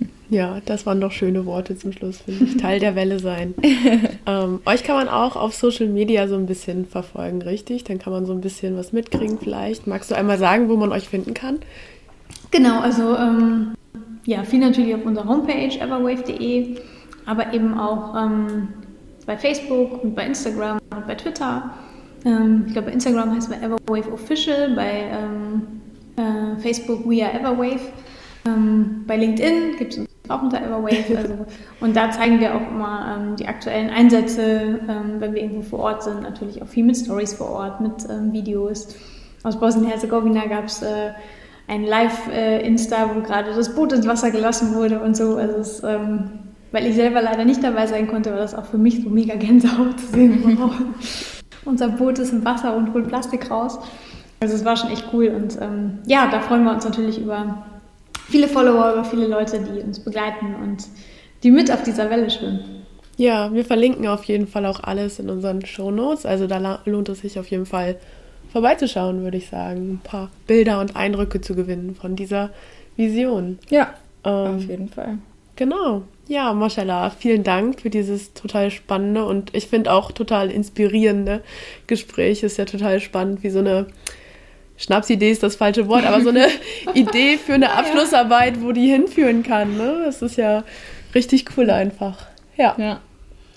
[0.30, 2.56] Ja, das waren doch schöne Worte zum Schluss, finde ich.
[2.56, 3.54] Teil der Welle sein.
[4.26, 7.84] ähm, euch kann man auch auf Social Media so ein bisschen verfolgen, richtig?
[7.84, 9.86] Dann kann man so ein bisschen was mitkriegen vielleicht.
[9.86, 11.58] Magst du einmal sagen, wo man euch finden kann?
[12.50, 13.74] Genau, also ähm,
[14.24, 16.76] ja, viel natürlich auf unserer Homepage everwave.de,
[17.26, 18.68] aber eben auch ähm,
[19.26, 21.70] bei Facebook und bei Instagram und bei Twitter.
[22.24, 25.80] Ähm, ich glaube, bei Instagram heißt es Everwave Official, bei ähm,
[26.16, 27.80] äh, Facebook We Are Everwave.
[28.46, 31.16] Ähm, bei LinkedIn gibt es auch unter Everwave.
[31.16, 31.46] Also,
[31.80, 35.80] und da zeigen wir auch immer ähm, die aktuellen Einsätze, ähm, wenn wir irgendwo vor
[35.80, 36.22] Ort sind.
[36.22, 38.94] Natürlich auch viel mit Stories vor Ort, mit ähm, Videos.
[39.42, 41.10] Aus Bosnien-Herzegowina gab es äh,
[41.68, 45.36] ein Live-Insta, wo gerade das Boot ins Wasser gelassen wurde und so.
[45.36, 46.30] Also es, ähm,
[46.70, 49.34] weil ich selber leider nicht dabei sein konnte, war das auch für mich so mega
[49.34, 50.58] Gänsehaut zu sehen.
[50.58, 50.72] Wow.
[51.64, 53.78] Unser Boot ist im Wasser und holt Plastik raus.
[54.40, 57.64] Also es war schon echt cool und ähm, ja, da freuen wir uns natürlich über
[58.28, 60.84] viele Follower, über viele Leute, die uns begleiten und
[61.44, 62.82] die mit auf dieser Welle schwimmen.
[63.16, 66.26] Ja, wir verlinken auf jeden Fall auch alles in unseren Show Notes.
[66.26, 67.96] Also da lohnt es sich auf jeden Fall
[68.52, 69.94] vorbeizuschauen, würde ich sagen.
[69.94, 72.50] Ein paar Bilder und Eindrücke zu gewinnen von dieser
[72.96, 73.58] Vision.
[73.70, 73.94] Ja,
[74.24, 75.18] ähm, auf jeden Fall.
[75.56, 76.02] Genau.
[76.28, 81.42] Ja, Mashallah, vielen Dank für dieses total spannende und ich finde auch total inspirierende
[81.86, 82.42] Gespräch.
[82.42, 83.86] Ist ja total spannend, wie so eine
[84.76, 86.48] Schnapsidee ist das falsche Wort, aber so eine
[86.94, 89.76] Idee für eine Abschlussarbeit, wo die hinführen kann.
[89.76, 90.02] Ne?
[90.04, 90.64] Das ist ja
[91.14, 92.26] richtig cool einfach.
[92.56, 92.74] Ja.
[92.78, 93.00] ja.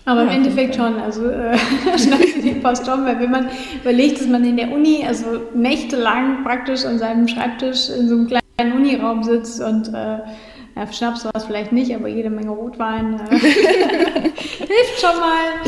[0.06, 1.58] Aber im Endeffekt schon, also äh,
[1.98, 3.50] Schnapsidee passt schon, weil wenn man
[3.82, 5.26] überlegt, dass man in der Uni, also
[5.56, 10.20] nächtelang praktisch an seinem Schreibtisch in so einem kleinen Uniraum sitzt und äh,
[10.76, 15.64] Ja, Schnaps war es vielleicht nicht, aber jede Menge Rotwein äh, hilft schon mal,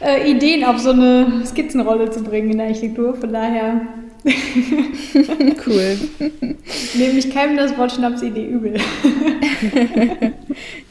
[0.00, 3.14] äh, Ideen auf so eine Skizzenrolle zu bringen in der Architektur.
[3.14, 3.80] Von daher
[5.66, 5.96] Cool.
[6.94, 8.74] nehme ich keinem das Wort Schnapsidee übel.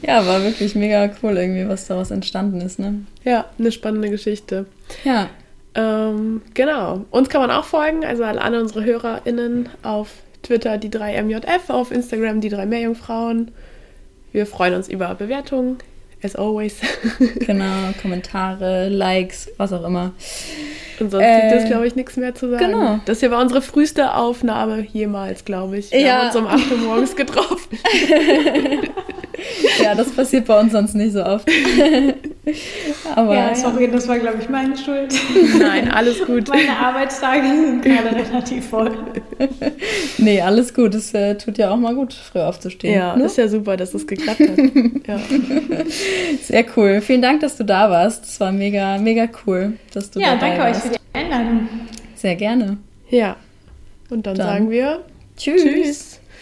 [0.02, 3.00] Ja, war wirklich mega cool irgendwie, was daraus entstanden ist, ne?
[3.24, 4.66] Ja, eine spannende Geschichte.
[5.04, 5.28] Ja.
[5.74, 7.04] Ähm, genau.
[7.10, 10.10] Uns kann man auch folgen, also an alle unsere HörerInnen auf
[10.42, 13.50] Twitter die 3MJF, auf Instagram die 3 Meerjungfrauen.
[14.32, 15.78] Wir freuen uns über Bewertungen,
[16.26, 16.74] as always.
[17.46, 20.12] Genau, Kommentare, Likes, was auch immer.
[21.00, 22.64] Und sonst gibt Äh, es, glaube ich, nichts mehr zu sagen.
[22.72, 23.00] genau.
[23.06, 25.90] Das hier war unsere früheste Aufnahme jemals, glaube ich.
[25.92, 26.18] Wir Ja.
[26.18, 27.78] haben uns um 8 Uhr morgens getroffen.
[29.82, 31.48] Ja, das passiert bei uns sonst nicht so oft.
[33.14, 35.14] Aber Ja, ja, sorry, das war, glaube ich, meine Schuld.
[35.58, 36.48] Nein, alles gut.
[36.48, 38.92] Meine Arbeitstage sind gerade relativ voll.
[40.18, 40.94] nee, alles gut.
[40.94, 42.94] Es äh, tut ja auch mal gut, früh aufzustehen.
[42.94, 43.24] Ja, ne?
[43.24, 44.48] ist ja super, dass es geklappt hat.
[45.06, 45.20] Ja.
[46.42, 47.00] Sehr cool.
[47.00, 48.24] Vielen Dank, dass du da warst.
[48.24, 50.82] Es war mega, mega cool, dass du Ja, dabei danke euch warst.
[50.88, 51.68] für die Einladung.
[52.16, 52.78] Sehr gerne.
[53.10, 53.36] ja.
[54.08, 55.04] Und dann, Dann sagen wir
[55.36, 55.62] Tschüss.
[55.62, 56.20] Tschüss.